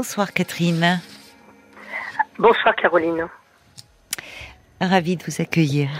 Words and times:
Bonsoir 0.00 0.32
Catherine. 0.32 0.98
Bonsoir 2.38 2.74
Caroline. 2.74 3.28
Ravie 4.80 5.18
de 5.18 5.22
vous 5.24 5.42
accueillir. 5.42 5.90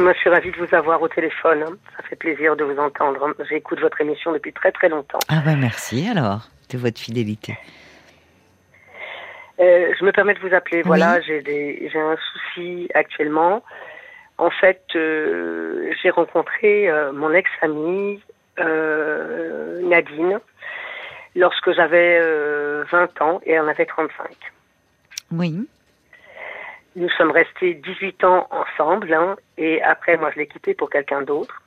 Moi, 0.00 0.12
je 0.12 0.18
suis 0.18 0.28
ravie 0.28 0.50
de 0.50 0.56
vous 0.56 0.74
avoir 0.74 1.00
au 1.00 1.06
téléphone. 1.06 1.78
Ça 1.96 2.02
fait 2.02 2.16
plaisir 2.16 2.56
de 2.56 2.64
vous 2.64 2.76
entendre. 2.80 3.32
J'écoute 3.48 3.78
votre 3.78 4.00
émission 4.00 4.32
depuis 4.32 4.52
très 4.52 4.72
très 4.72 4.88
longtemps. 4.88 5.20
Ah 5.28 5.40
ben 5.46 5.56
merci 5.56 6.08
alors 6.10 6.48
de 6.70 6.78
votre 6.78 6.98
fidélité. 6.98 7.56
Euh, 9.60 9.94
je 9.96 10.04
me 10.04 10.10
permets 10.10 10.34
de 10.34 10.40
vous 10.40 10.52
appeler. 10.52 10.82
Voilà, 10.82 11.20
j'ai 11.20 11.92
un 11.94 12.16
souci 12.32 12.88
actuellement. 12.92 13.62
En 14.36 14.50
fait, 14.50 14.82
euh, 14.96 15.92
j'ai 16.02 16.10
rencontré 16.10 16.90
euh, 16.90 17.12
mon 17.12 17.32
ex-amie 17.32 18.20
Nadine 18.58 20.40
lorsque 21.36 21.72
j'avais 21.72 22.20
20 22.90 23.22
ans 23.22 23.40
et 23.44 23.52
elle 23.52 23.60
en 23.60 23.68
avait 23.68 23.86
35. 23.86 24.26
Oui. 25.32 25.68
Nous 26.96 27.10
sommes 27.10 27.30
restés 27.30 27.74
18 27.74 28.24
ans 28.24 28.48
ensemble 28.50 29.12
hein, 29.12 29.36
et 29.58 29.82
après, 29.82 30.16
moi, 30.16 30.30
je 30.32 30.40
l'ai 30.40 30.46
quittée 30.46 30.74
pour 30.74 30.90
quelqu'un 30.90 31.22
d'autre. 31.22 31.62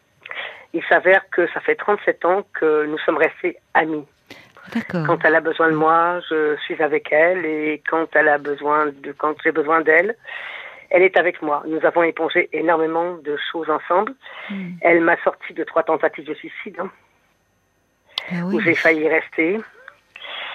Il 0.73 0.83
s'avère 0.85 1.21
que 1.29 1.47
ça 1.53 1.59
fait 1.61 1.75
37 1.75 2.25
ans 2.25 2.43
que 2.53 2.85
nous 2.85 2.97
sommes 2.99 3.17
restés 3.17 3.57
amis. 3.73 4.05
D'accord. 4.73 5.05
Quand 5.07 5.23
elle 5.23 5.35
a 5.35 5.41
besoin 5.41 5.69
de 5.69 5.75
moi, 5.75 6.19
je 6.29 6.55
suis 6.65 6.81
avec 6.81 7.11
elle 7.11 7.45
et 7.45 7.81
quand 7.89 8.07
elle 8.15 8.27
a 8.27 8.38
besoin 8.38 8.88
de, 8.88 9.11
quand 9.11 9.35
j'ai 9.43 9.51
besoin 9.51 9.81
d'elle, 9.81 10.15
elle 10.91 11.03
est 11.03 11.17
avec 11.17 11.41
moi. 11.41 11.63
Nous 11.67 11.83
avons 11.85 12.03
épongé 12.03 12.49
énormément 12.53 13.15
de 13.17 13.38
choses 13.51 13.69
ensemble. 13.69 14.13
Hmm. 14.49 14.71
Elle 14.81 15.01
m'a 15.01 15.17
sorti 15.23 15.53
de 15.53 15.63
trois 15.63 15.83
tentatives 15.83 16.25
de 16.25 16.33
suicide 16.33 16.77
hein, 16.79 16.89
Ah 18.31 18.45
où 18.45 18.59
j'ai 18.59 18.75
failli 18.75 19.07
rester. 19.07 19.59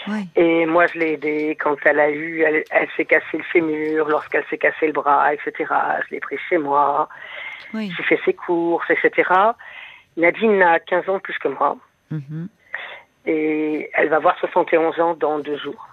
oui. 0.08 0.28
Et 0.36 0.66
moi, 0.66 0.86
je 0.86 0.98
l'ai 0.98 1.12
aidée 1.14 1.56
quand 1.60 1.76
elle 1.84 2.00
a 2.00 2.10
eu, 2.10 2.42
elle, 2.42 2.64
elle 2.70 2.88
s'est 2.96 3.04
cassé 3.04 3.38
le 3.38 3.44
fémur, 3.44 4.08
lorsqu'elle 4.08 4.44
s'est 4.50 4.58
cassé 4.58 4.86
le 4.86 4.92
bras, 4.92 5.32
etc. 5.32 5.52
Je 6.06 6.14
l'ai 6.14 6.20
pris 6.20 6.38
chez 6.48 6.58
moi. 6.58 7.08
Oui. 7.72 7.92
J'ai 7.96 8.02
fait 8.04 8.20
ses 8.24 8.34
courses, 8.34 8.88
etc. 8.90 9.28
Nadine 10.16 10.62
a 10.62 10.78
15 10.78 11.08
ans 11.08 11.18
plus 11.18 11.38
que 11.38 11.48
moi. 11.48 11.76
Mhm. 12.10 12.48
et 13.26 13.90
elle 13.94 14.08
va 14.10 14.16
avoir 14.16 14.38
71 14.38 15.00
ans 15.00 15.14
dans 15.14 15.38
deux 15.38 15.56
jours. 15.56 15.88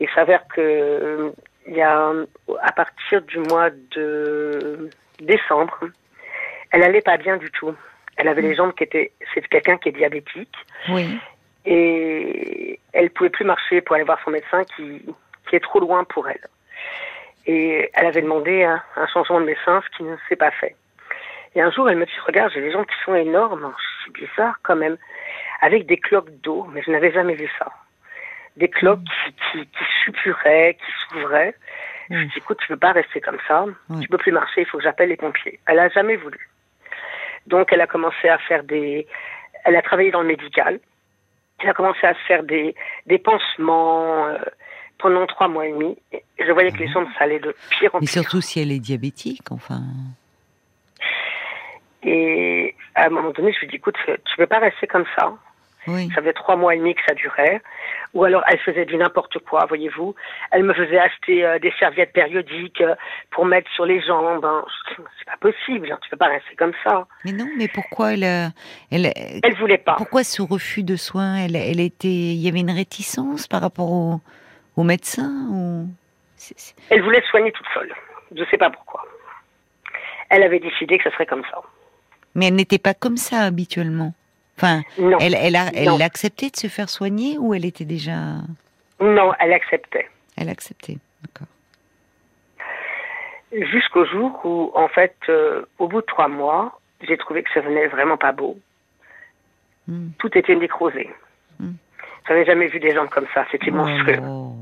Il 0.00 0.08
s'avère 0.10 0.46
que 0.48 0.60
euh, 0.60 1.30
il 1.66 1.74
y 1.74 1.82
a 1.82 2.12
à 2.62 2.72
partir 2.72 3.22
du 3.22 3.38
mois 3.38 3.70
de 3.70 4.90
décembre, 5.20 5.78
elle 6.72 6.82
allait 6.82 7.00
pas 7.00 7.16
bien 7.16 7.36
du 7.36 7.50
tout. 7.52 7.74
Elle 8.16 8.28
avait 8.28 8.42
les 8.42 8.54
jambes 8.54 8.72
qui 8.74 8.84
étaient, 8.84 9.12
c'est 9.32 9.46
quelqu'un 9.48 9.76
qui 9.76 9.88
est 9.88 9.92
diabétique 9.92 10.54
Oui. 10.88 11.18
et 11.64 12.78
elle 12.92 13.10
pouvait 13.10 13.30
plus 13.30 13.44
marcher 13.44 13.80
pour 13.80 13.96
aller 13.96 14.04
voir 14.04 14.18
son 14.24 14.30
médecin 14.30 14.64
qui, 14.76 15.02
qui 15.48 15.56
est 15.56 15.60
trop 15.60 15.80
loin 15.80 16.04
pour 16.04 16.28
elle. 16.28 16.46
Et 17.46 17.90
elle 17.94 18.06
avait 18.06 18.22
demandé 18.22 18.62
un, 18.64 18.82
un 18.96 19.06
changement 19.08 19.40
de 19.40 19.46
médecin, 19.46 19.82
ce 19.84 19.96
qui 19.96 20.02
ne 20.04 20.16
s'est 20.28 20.36
pas 20.36 20.50
fait. 20.52 20.74
Et 21.54 21.60
un 21.60 21.70
jour, 21.70 21.88
elle 21.90 21.96
me 21.98 22.06
dit, 22.06 22.12
regarde, 22.26 22.50
j'ai 22.54 22.60
des 22.60 22.72
jambes 22.72 22.86
qui 22.86 22.96
sont 23.04 23.14
énormes. 23.14 23.72
C'est 24.04 24.12
bizarre 24.12 24.56
quand 24.62 24.76
même. 24.76 24.96
Avec 25.60 25.86
des 25.86 25.98
cloques 25.98 26.30
d'eau, 26.42 26.66
mais 26.72 26.82
je 26.82 26.90
n'avais 26.90 27.12
jamais 27.12 27.34
vu 27.34 27.48
ça. 27.58 27.70
Des 28.56 28.68
cloques 28.68 29.00
qui, 29.02 29.32
qui, 29.52 29.66
qui 29.66 29.84
suppuraient, 30.04 30.74
qui 30.74 30.92
s'ouvraient. 31.08 31.54
Je 32.10 32.16
Mm. 32.16 32.24
dis, 32.26 32.32
écoute, 32.38 32.58
tu 32.60 32.68
peux 32.68 32.76
pas 32.76 32.92
rester 32.92 33.20
comme 33.20 33.38
ça. 33.48 33.64
Tu 34.02 34.08
peux 34.08 34.18
plus 34.18 34.32
marcher, 34.32 34.60
il 34.62 34.66
faut 34.66 34.76
que 34.78 34.84
j'appelle 34.84 35.08
les 35.08 35.16
pompiers. 35.16 35.58
Elle 35.66 35.78
a 35.78 35.88
jamais 35.88 36.16
voulu. 36.16 36.38
Donc, 37.46 37.72
elle 37.72 37.80
a 37.80 37.86
commencé 37.86 38.28
à 38.28 38.38
faire 38.38 38.64
des, 38.64 39.06
elle 39.64 39.76
a 39.76 39.82
travaillé 39.82 40.10
dans 40.10 40.22
le 40.22 40.28
médical. 40.28 40.80
Elle 41.60 41.68
a 41.68 41.74
commencé 41.74 42.06
à 42.06 42.14
se 42.14 42.20
faire 42.26 42.42
des, 42.42 42.74
des 43.06 43.18
pansements 43.18 44.26
euh, 44.26 44.38
pendant 44.98 45.26
trois 45.26 45.48
mois 45.48 45.66
et 45.66 45.72
demi. 45.72 45.96
Et 46.12 46.22
je 46.38 46.50
voyais 46.52 46.72
que 46.72 46.78
les 46.78 46.88
jambes, 46.88 47.06
ça 47.18 47.24
allait 47.24 47.38
de 47.38 47.54
pire 47.70 47.94
en 47.94 47.98
Mais 48.00 48.06
pire. 48.06 48.22
surtout 48.22 48.40
si 48.40 48.60
elle 48.60 48.72
est 48.72 48.78
diabétique, 48.80 49.50
enfin. 49.50 49.82
Et 52.02 52.74
à 52.94 53.06
un 53.06 53.10
moment 53.10 53.30
donné, 53.30 53.52
je 53.52 53.60
lui 53.60 53.68
dis, 53.68 53.76
écoute, 53.76 53.96
tu 54.06 54.36
peux 54.36 54.46
pas 54.46 54.58
rester 54.58 54.86
comme 54.86 55.06
ça. 55.16 55.32
Oui. 55.86 56.08
Ça 56.14 56.20
faisait 56.20 56.32
trois 56.32 56.56
mois 56.56 56.74
et 56.74 56.78
demi 56.78 56.94
que 56.94 57.02
ça 57.06 57.14
durait. 57.14 57.60
Ou 58.14 58.22
alors, 58.24 58.42
elle 58.46 58.58
faisait 58.60 58.84
du 58.84 58.96
n'importe 58.96 59.38
quoi, 59.40 59.66
voyez-vous. 59.66 60.14
Elle 60.52 60.62
me 60.62 60.72
faisait 60.72 60.98
acheter 60.98 61.44
euh, 61.44 61.58
des 61.58 61.72
serviettes 61.80 62.12
périodiques 62.12 62.80
euh, 62.80 62.94
pour 63.32 63.44
mettre 63.44 63.68
sur 63.72 63.84
les 63.84 64.00
jambes. 64.00 64.44
hein. 64.44 64.64
C'est 64.96 65.24
pas 65.26 65.36
possible, 65.40 65.90
hein, 65.90 65.98
tu 66.00 66.10
peux 66.10 66.16
pas 66.16 66.28
rester 66.28 66.54
comme 66.56 66.72
ça. 66.84 67.06
Mais 67.24 67.32
non, 67.32 67.46
mais 67.58 67.66
pourquoi 67.66 68.12
elle, 68.14 68.22
euh, 68.24 68.46
elle, 68.92 69.12
Elle 69.42 69.56
voulait 69.56 69.78
pas. 69.78 69.96
pourquoi 69.96 70.22
ce 70.22 70.42
refus 70.42 70.84
de 70.84 70.94
soins 70.94 71.36
Elle, 71.44 71.56
elle 71.56 71.80
était, 71.80 72.06
il 72.08 72.40
y 72.40 72.48
avait 72.48 72.60
une 72.60 72.70
réticence 72.70 73.48
par 73.48 73.60
rapport 73.60 73.90
au, 73.90 74.20
au 74.76 74.84
médecin 74.84 75.48
ou 75.50 75.88
Elle 76.90 77.02
voulait 77.02 77.22
soigner 77.30 77.50
toute 77.50 77.66
seule. 77.74 77.92
Je 78.36 78.44
sais 78.50 78.58
pas 78.58 78.70
pourquoi. 78.70 79.02
Elle 80.30 80.42
avait 80.44 80.60
décidé 80.60 80.98
que 80.98 81.04
ce 81.04 81.10
serait 81.10 81.26
comme 81.26 81.44
ça. 81.50 81.60
Mais 82.36 82.46
elle 82.46 82.54
n'était 82.54 82.78
pas 82.78 82.94
comme 82.94 83.16
ça 83.16 83.40
habituellement. 83.40 84.12
Enfin, 84.56 84.82
Non. 84.98 85.18
elle, 85.20 85.34
elle 85.34 85.56
a, 85.56 85.66
elle 85.74 85.86
Non. 85.88 86.00
accepté 86.00 86.50
de 86.50 86.56
se 86.56 86.68
faire 86.68 86.88
soigner 86.88 87.38
ou 87.38 87.54
elle 87.54 87.64
était 87.64 87.84
déjà, 87.84 88.16
Non, 89.00 89.32
elle 89.40 89.52
acceptait. 89.52 90.08
elle 90.36 90.48
acceptait. 90.48 90.98
D'accord. 91.22 91.48
Jusqu'au 93.52 94.04
jour 94.04 94.40
où, 94.44 94.72
en 94.74 94.88
fait, 94.88 95.16
euh, 95.28 95.64
au 95.78 95.86
bout 95.88 96.00
de 96.00 96.06
trois 96.06 96.28
mois, 96.28 96.80
j'ai 97.06 97.16
trouvé 97.16 97.42
que 97.42 97.50
ça 97.52 97.60
venait 97.60 97.86
vraiment 97.86 98.16
pas 98.16 98.32
beau. 98.32 98.58
Hmm. 99.86 100.08
Tout 100.18 100.36
était 100.36 100.56
nécrosé. 100.56 101.08
Hmm. 101.60 101.72
J'avais 102.26 102.44
jamais 102.44 102.66
vu 102.66 102.80
des 102.80 102.92
jambes 102.94 103.10
comme 103.10 103.26
ça, 103.34 103.46
c'était 103.52 103.70
monstrueux. 103.70 104.18
Oh. 104.26 104.54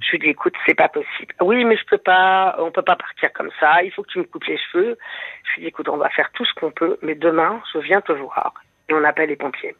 Je 0.00 0.12
lui 0.12 0.18
dis, 0.20 0.26
écoute, 0.28 0.54
c'est 0.66 0.74
pas 0.74 0.88
possible. 0.88 1.34
Oui, 1.42 1.64
mais 1.64 1.76
je 1.76 1.84
peux 1.84 1.98
pas, 1.98 2.56
on 2.58 2.70
peut 2.70 2.82
pas 2.82 2.96
partir 2.96 3.32
comme 3.32 3.50
ça, 3.60 3.82
il 3.82 3.90
faut 3.92 4.02
que 4.02 4.10
tu 4.10 4.18
me 4.18 4.24
coupes 4.24 4.44
les 4.44 4.58
cheveux. 4.58 4.96
Je 5.44 5.54
lui 5.56 5.62
dis, 5.62 5.68
écoute, 5.68 5.88
on 5.88 5.96
va 5.98 6.08
faire 6.10 6.30
tout 6.32 6.44
ce 6.44 6.54
qu'on 6.54 6.70
peut, 6.70 6.98
mais 7.02 7.14
demain, 7.14 7.60
je 7.74 7.78
viens 7.80 8.00
te 8.00 8.12
voir. 8.12 8.54
Et 8.90 8.92
on 8.92 9.04
appelle 9.04 9.28
les 9.28 9.36
pompiers. 9.36 9.76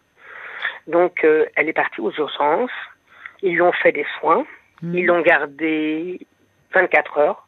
Donc, 0.87 1.25
euh, 1.25 1.47
elle 1.56 1.69
est 1.69 1.72
partie 1.72 2.00
aux 2.00 2.12
urgences. 2.12 2.71
Ils 3.43 3.54
lui 3.54 3.60
ont 3.62 3.72
fait 3.72 3.93
des 3.93 4.06
soins. 4.19 4.47
Hmm. 4.82 4.94
Ils 4.94 5.04
l'ont 5.06 5.21
gardée 5.21 6.21
24 6.72 7.19
heures. 7.19 7.47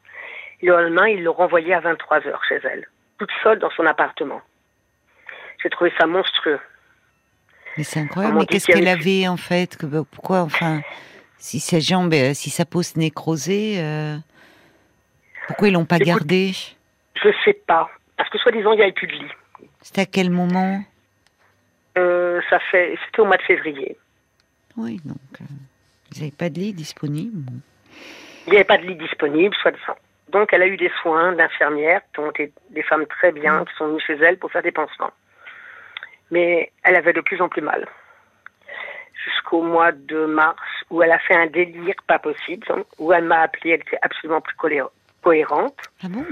Le 0.61 0.73
lendemain, 0.73 1.09
ils 1.09 1.23
l'ont 1.23 1.33
renvoyée 1.33 1.73
à 1.75 1.81
23 1.81 2.27
heures 2.27 2.43
chez 2.49 2.61
elle, 2.65 2.87
toute 3.19 3.31
seule 3.43 3.59
dans 3.59 3.71
son 3.71 3.87
appartement. 3.87 4.41
J'ai 5.63 5.71
trouvé 5.71 5.93
ça 5.99 6.07
monstrueux. 6.07 6.59
Mais 7.77 7.85
c'est 7.85 8.01
incroyable. 8.01 8.39
Mais 8.39 8.47
qu'est-ce 8.47 8.67
qu'elle 8.67 8.87
avait- 8.89 9.29
en 9.29 9.37
fait? 9.37 9.77
Que, 9.77 9.87
bah, 9.87 10.03
Pourquoi 10.11 10.41
enfin, 10.41 10.83
si 11.39 11.59
sa 11.61 11.79
jambe, 11.81 12.13
euh, 12.15 12.35
si 12.35 12.51
sa 12.51 12.65
peau 12.65 12.83
se 12.83 12.99
nécrosée, 12.99 13.77
euh, 13.79 14.17
pourquoi 15.47 15.69
ils 15.69 15.75
l'ont 15.75 15.85
pas 15.85 15.97
Écoute, 15.97 16.07
gardée? 16.09 16.53
Je 17.15 17.29
sais 17.45 17.55
pas. 17.55 17.89
Parce 18.17 18.29
que 18.31 18.39
soi-disant, 18.39 18.73
il 18.73 18.77
n'y 18.77 18.83
avait 18.83 18.93
plus 18.93 19.07
de 19.07 19.13
lit. 19.13 19.31
C'était 19.81 20.03
à 20.03 20.07
quel 20.07 20.31
moment? 20.31 20.83
Euh, 21.99 22.41
ça 22.49 22.59
fait, 22.71 22.99
c'était 23.05 23.21
au 23.21 23.27
mois 23.27 23.37
de 23.37 23.43
février. 23.43 23.97
Oui, 24.77 25.01
donc 25.05 25.19
euh, 25.41 25.45
ils 26.15 26.21
n'avaient 26.21 26.37
pas 26.37 26.49
de 26.49 26.59
lit 26.59 26.73
disponible. 26.73 27.53
Il 28.47 28.51
n'y 28.51 28.57
avait 28.57 28.65
pas 28.65 28.79
de 28.79 28.87
lit 28.87 28.97
disponible, 28.97 29.55
soi-disant. 29.57 29.97
Donc, 30.31 30.53
elle 30.53 30.63
a 30.63 30.67
eu 30.67 30.79
des 30.79 30.91
soins 31.03 31.33
d'infirmières, 31.33 32.01
qui 32.13 32.21
ont 32.21 32.31
été 32.31 32.53
des 32.71 32.83
femmes 32.83 33.07
très 33.07 33.33
bien, 33.33 33.65
qui 33.67 33.75
sont 33.77 33.89
venues 33.89 34.01
chez 34.01 34.15
elle 34.15 34.39
pour 34.39 34.51
faire 34.51 34.63
des 34.63 34.73
pansements. 34.73 35.13
Mais 36.31 36.73
elle 36.83 36.97
avait 36.97 37.13
de 37.13 37.21
plus 37.21 37.41
en 37.43 37.49
plus 37.51 37.61
mal. 37.61 37.87
Jusqu'au 39.25 39.63
mois 39.63 39.93
de 39.93 40.25
mars, 40.25 40.59
où 40.91 41.03
elle 41.03 41.13
a 41.13 41.19
fait 41.19 41.35
un 41.35 41.47
délire 41.47 41.95
pas 42.07 42.19
possible, 42.19 42.67
hein, 42.71 42.83
où 42.99 43.13
elle 43.13 43.25
m'a 43.25 43.43
appelé, 43.43 43.73
elle 43.73 43.81
était 43.81 43.99
absolument 44.01 44.41
plus 44.41 44.57
cohérente, 44.57 45.77
Ah 46.03 46.09
bon? 46.09 46.25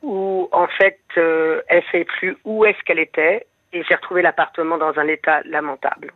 Où 0.00 0.48
en 0.52 0.68
fait, 0.68 1.00
euh, 1.16 1.60
elle 1.66 1.78
ne 1.78 1.90
savait 1.90 2.04
plus 2.04 2.36
où 2.44 2.64
est-ce 2.64 2.80
qu'elle 2.84 3.00
était, 3.00 3.47
et 3.72 3.82
j'ai 3.84 3.94
retrouvé 3.94 4.22
l'appartement 4.22 4.78
dans 4.78 4.98
un 4.98 5.06
état 5.08 5.42
lamentable. 5.44 6.12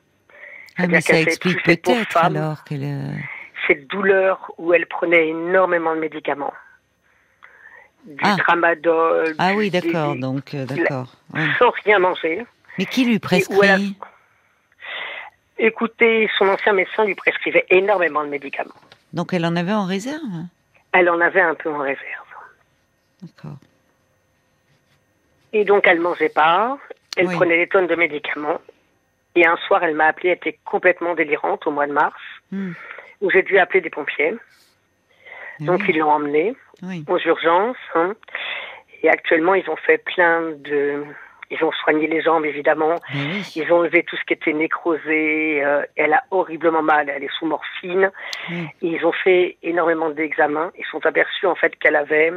Ah, 0.78 0.86
mais 0.86 1.00
ça 1.00 1.18
explique 1.20 1.62
peut-être 1.62 2.16
alors 2.16 2.64
qu'elle. 2.64 2.84
euh, 2.84 3.12
cette 3.66 3.86
douleur 3.88 4.50
où 4.58 4.72
elle 4.74 4.86
prenait 4.86 5.28
énormément 5.28 5.94
de 5.94 6.00
médicaments. 6.00 6.54
Du 8.04 8.16
Ah. 8.24 8.36
tramadol. 8.38 9.34
Ah 9.38 9.52
du- 9.52 9.58
oui, 9.58 9.70
d'accord, 9.70 10.16
donc 10.16 10.54
euh, 10.54 10.64
d'accord. 10.64 11.14
ouais. 11.34 11.46
Sans 11.58 11.70
rien 11.84 11.98
manger. 12.00 12.44
Mais 12.78 12.86
qui 12.86 13.04
lui 13.04 13.16
a- 13.16 13.20
prescrit? 13.20 13.96
Écoutez, 15.58 16.28
son 16.38 16.48
ancien 16.48 16.72
médecin 16.72 17.04
lui 17.04 17.14
prescrivait 17.14 17.66
énormément 17.70 18.24
de 18.24 18.28
médicaments. 18.30 18.72
Donc 19.12 19.32
elle 19.32 19.44
en 19.46 19.54
avait 19.54 19.72
en 19.72 19.84
réserve? 19.84 20.22
Elle 20.92 21.08
en 21.08 21.20
avait 21.20 21.40
un 21.42 21.54
peu 21.54 21.70
en 21.72 21.78
réserve. 21.78 22.00
D'accord. 23.22 23.56
Et 25.52 25.64
donc, 25.64 25.86
elle 25.86 26.00
mangeait 26.00 26.30
pas. 26.30 26.78
Elle 27.16 27.26
Oui. 27.26 27.34
prenait 27.36 27.56
des 27.58 27.66
tonnes 27.68 27.86
de 27.86 27.94
médicaments. 27.94 28.60
Et 29.34 29.46
un 29.46 29.56
soir, 29.66 29.82
elle 29.82 29.94
m'a 29.94 30.06
appelé, 30.06 30.30
elle 30.30 30.36
était 30.36 30.58
complètement 30.64 31.14
délirante 31.14 31.66
au 31.66 31.70
mois 31.70 31.86
de 31.86 31.92
mars, 31.92 32.20
Hmm. 32.50 32.72
où 33.22 33.30
j'ai 33.30 33.42
dû 33.42 33.58
appeler 33.58 33.80
des 33.80 33.90
pompiers. 33.90 34.34
Donc, 35.60 35.80
Oui, 35.80 35.86
ils 35.90 35.98
l'ont 35.98 36.10
emmenée 36.10 36.54
oui. 36.82 37.04
aux 37.08 37.18
urgences. 37.18 37.76
hein. 37.94 38.14
Et 39.02 39.08
actuellement, 39.08 39.54
ils 39.54 39.68
ont 39.70 39.76
fait 39.76 39.98
plein 39.98 40.50
de... 40.58 41.04
Ils 41.50 41.62
ont 41.64 41.72
soigné 41.72 42.06
les 42.06 42.22
jambes, 42.22 42.46
évidemment. 42.46 42.94
Ben 43.12 43.42
Ils 43.56 43.70
ont 43.72 43.76
enlevé 43.80 44.02
tout 44.04 44.16
ce 44.16 44.24
qui 44.24 44.32
était 44.32 44.54
nécrosé. 44.54 45.62
Euh, 45.62 45.82
elle 45.96 46.14
a 46.14 46.22
horriblement 46.30 46.82
mal. 46.82 47.10
Elle 47.10 47.24
est 47.24 47.32
sous 47.38 47.44
morphine. 47.44 48.10
Ils 48.80 49.04
ont 49.04 49.12
fait 49.12 49.58
énormément 49.62 50.08
d'examens. 50.08 50.72
Ils 50.78 50.86
sont 50.86 51.04
aperçus, 51.04 51.46
en 51.46 51.54
fait, 51.54 51.76
qu'elle 51.78 51.96
avait 51.96 52.32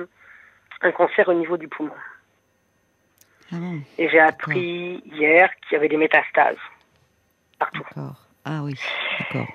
un 0.82 0.92
cancer 0.92 1.30
au 1.30 1.34
niveau 1.34 1.56
du 1.56 1.70
poumon. 1.70 1.94
Ah 3.52 3.58
Et 3.98 4.10
j'ai 4.10 4.20
appris 4.20 5.04
hier 5.06 5.50
qu'il 5.62 5.74
y 5.74 5.76
avait 5.76 5.90
des 5.90 5.98
métastases 5.98 6.58
partout. 7.60 7.84
Ah 8.44 8.62
oui, 8.64 8.76
d'accord. 9.20 9.48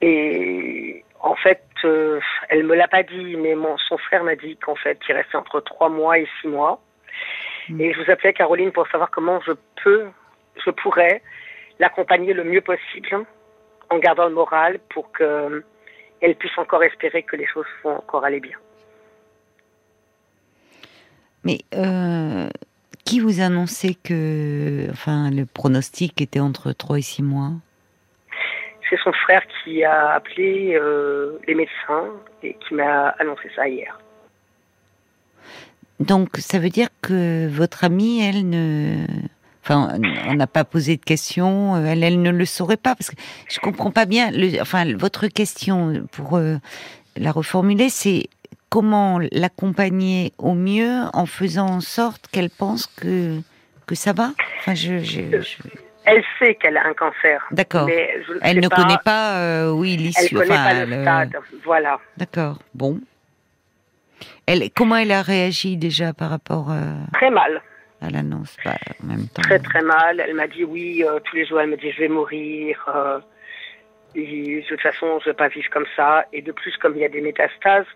Et 0.00 1.04
en 1.20 1.34
fait, 1.36 1.64
euh, 1.84 2.20
elle 2.48 2.64
me 2.64 2.74
l'a 2.74 2.88
pas 2.88 3.02
dit, 3.02 3.36
mais 3.36 3.54
mon, 3.54 3.78
son 3.78 3.96
frère 3.96 4.24
m'a 4.24 4.36
dit 4.36 4.56
qu'en 4.56 4.74
fait, 4.74 4.98
il 5.08 5.14
restait 5.14 5.36
entre 5.36 5.60
trois 5.60 5.88
mois 5.88 6.18
et 6.18 6.28
six 6.40 6.48
mois. 6.48 6.82
Mm. 7.68 7.80
Et 7.80 7.92
je 7.94 8.02
vous 8.02 8.10
appelais 8.10 8.32
Caroline 8.32 8.72
pour 8.72 8.86
savoir 8.88 9.10
comment 9.10 9.40
je 9.40 9.52
peux, 9.82 10.06
je 10.64 10.70
pourrais 10.70 11.22
l'accompagner 11.78 12.32
le 12.32 12.44
mieux 12.44 12.60
possible 12.60 13.24
en 13.90 13.98
gardant 13.98 14.26
le 14.26 14.34
moral 14.34 14.78
pour 14.90 15.10
que 15.12 15.64
elle 16.20 16.36
puisse 16.36 16.56
encore 16.56 16.82
espérer 16.82 17.22
que 17.22 17.36
les 17.36 17.46
choses 17.46 17.66
vont 17.82 17.96
encore 17.96 18.24
aller 18.24 18.40
bien. 18.40 18.56
Mais 21.42 21.58
euh, 21.74 22.48
qui 23.04 23.20
vous 23.20 23.40
annonçait 23.40 23.94
que, 23.94 24.88
enfin, 24.90 25.30
le 25.30 25.44
pronostic 25.46 26.20
était 26.20 26.40
entre 26.40 26.72
3 26.72 26.98
et 26.98 27.02
6 27.02 27.22
mois? 27.22 27.52
C'est 28.88 28.98
son 29.02 29.12
frère 29.12 29.42
qui 29.62 29.84
a 29.84 30.10
appelé 30.14 30.74
euh, 30.74 31.38
les 31.46 31.54
médecins 31.54 32.10
et 32.42 32.56
qui 32.66 32.74
m'a 32.74 33.08
annoncé 33.18 33.50
ça 33.54 33.68
hier. 33.68 33.98
Donc, 36.00 36.36
ça 36.38 36.58
veut 36.58 36.70
dire 36.70 36.88
que 37.02 37.48
votre 37.48 37.84
amie, 37.84 38.22
elle 38.22 38.48
ne. 38.48 39.06
Enfin, 39.62 39.96
on 40.28 40.34
n'a 40.34 40.46
pas 40.46 40.64
posé 40.64 40.98
de 40.98 41.02
questions, 41.02 41.76
euh, 41.76 41.86
elle, 41.86 42.04
elle 42.04 42.20
ne 42.20 42.30
le 42.30 42.44
saurait 42.44 42.76
pas, 42.76 42.94
parce 42.94 43.10
que 43.10 43.16
je 43.48 43.60
comprends 43.60 43.90
pas 43.90 44.04
bien. 44.04 44.30
Le, 44.30 44.60
enfin, 44.60 44.84
votre 44.94 45.26
question, 45.28 46.06
pour 46.12 46.36
euh, 46.36 46.56
la 47.16 47.32
reformuler, 47.32 47.88
c'est 47.88 48.28
comment 48.74 49.20
l'accompagner 49.30 50.32
au 50.38 50.54
mieux 50.54 51.02
en 51.12 51.26
faisant 51.26 51.68
en 51.68 51.80
sorte 51.80 52.26
qu'elle 52.32 52.50
pense 52.50 52.88
que, 52.88 53.38
que 53.86 53.94
ça 53.94 54.12
va? 54.12 54.30
Enfin, 54.58 54.74
je. 54.74 54.98
je- 54.98 55.40
je- 55.40 55.58
Elle 56.06 56.24
sait 56.40 56.56
qu'elle 56.56 56.76
a 56.76 56.84
un 56.84 56.92
cancer. 56.92 57.46
D'accord. 57.52 57.88
Elle 58.42 58.58
ne 58.60 58.66
pas- 58.68 58.76
connaît 58.76 58.98
pas, 59.04 59.38
euh, 59.38 59.70
oui, 59.70 59.94
Elle 59.94 60.02
l'issue. 60.06 60.34
connaît 60.34 60.50
enfin, 60.50 60.64
pas 60.64 60.84
le 60.84 60.90
le- 60.96 61.02
stade. 61.02 61.32
Voilà. 61.64 62.00
D'accord, 62.16 62.58
bon. 62.74 62.98
Elle, 64.46 64.68
comment 64.72 64.96
elle 64.96 65.12
a 65.12 65.22
réagi 65.22 65.76
déjà 65.76 66.12
par 66.12 66.30
rapport 66.30 66.72
euh, 66.72 66.82
Très 67.12 67.30
mal. 67.30 67.62
à 68.02 68.10
l'annonce? 68.10 68.56
Bah, 68.64 68.74
En 69.02 69.06
même 69.06 69.28
temps. 69.28 69.42
Très 69.42 69.60
très 69.60 69.82
mal. 69.82 70.18
Elle 70.20 70.34
m'a 70.34 70.48
dit 70.48 70.64
oui, 70.64 71.04
euh, 71.08 71.20
tous 71.24 71.36
les 71.36 71.46
jours 71.46 71.60
elle 71.60 71.70
me 71.70 71.76
dit 71.76 71.92
je 71.92 72.00
vais 72.00 72.08
mourir. 72.08 72.76
euh, 72.94 73.20
et 74.16 74.60
de 74.62 74.66
toute 74.68 74.80
façon 74.80 75.20
je 75.20 75.30
vais 75.30 75.34
pas 75.36 75.48
vivre 75.48 75.70
comme 75.70 75.86
ça. 75.96 76.24
Et 76.32 76.42
de 76.42 76.50
plus 76.52 76.76
comme 76.78 76.94
il 76.96 77.00
y 77.02 77.04
a 77.04 77.08
des 77.08 77.20
métastases 77.22 77.86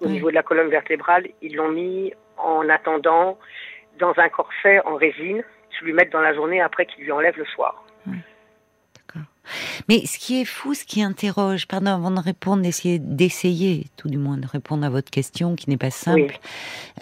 au 0.00 0.06
Oui. 0.06 0.12
niveau 0.12 0.30
de 0.30 0.34
la 0.34 0.42
colonne 0.42 0.68
vertébrale, 0.70 1.28
ils 1.42 1.54
l'ont 1.54 1.70
mis 1.70 2.12
en 2.38 2.68
attendant 2.68 3.38
dans 3.98 4.12
un 4.16 4.28
corset 4.28 4.80
en 4.86 4.96
résine. 4.96 5.42
Je 5.78 5.84
lui 5.84 5.92
mettre 5.92 6.10
dans 6.12 6.20
la 6.20 6.34
journée 6.34 6.60
après 6.60 6.86
qu'il 6.86 7.04
lui 7.04 7.12
enlève 7.12 7.36
le 7.36 7.44
soir. 7.46 7.84
Mais 9.88 10.06
ce 10.06 10.18
qui 10.18 10.40
est 10.40 10.44
fou, 10.44 10.72
ce 10.74 10.84
qui 10.84 11.02
interroge, 11.02 11.66
pardon, 11.66 11.90
avant 11.90 12.10
de 12.10 12.20
répondre, 12.20 12.62
d'essayer, 12.62 12.98
d'essayer, 12.98 13.86
tout 13.96 14.08
du 14.08 14.16
moins, 14.16 14.38
de 14.38 14.46
répondre 14.46 14.86
à 14.86 14.90
votre 14.90 15.10
question 15.10 15.56
qui 15.56 15.68
n'est 15.68 15.76
pas 15.76 15.90
simple. 15.90 16.38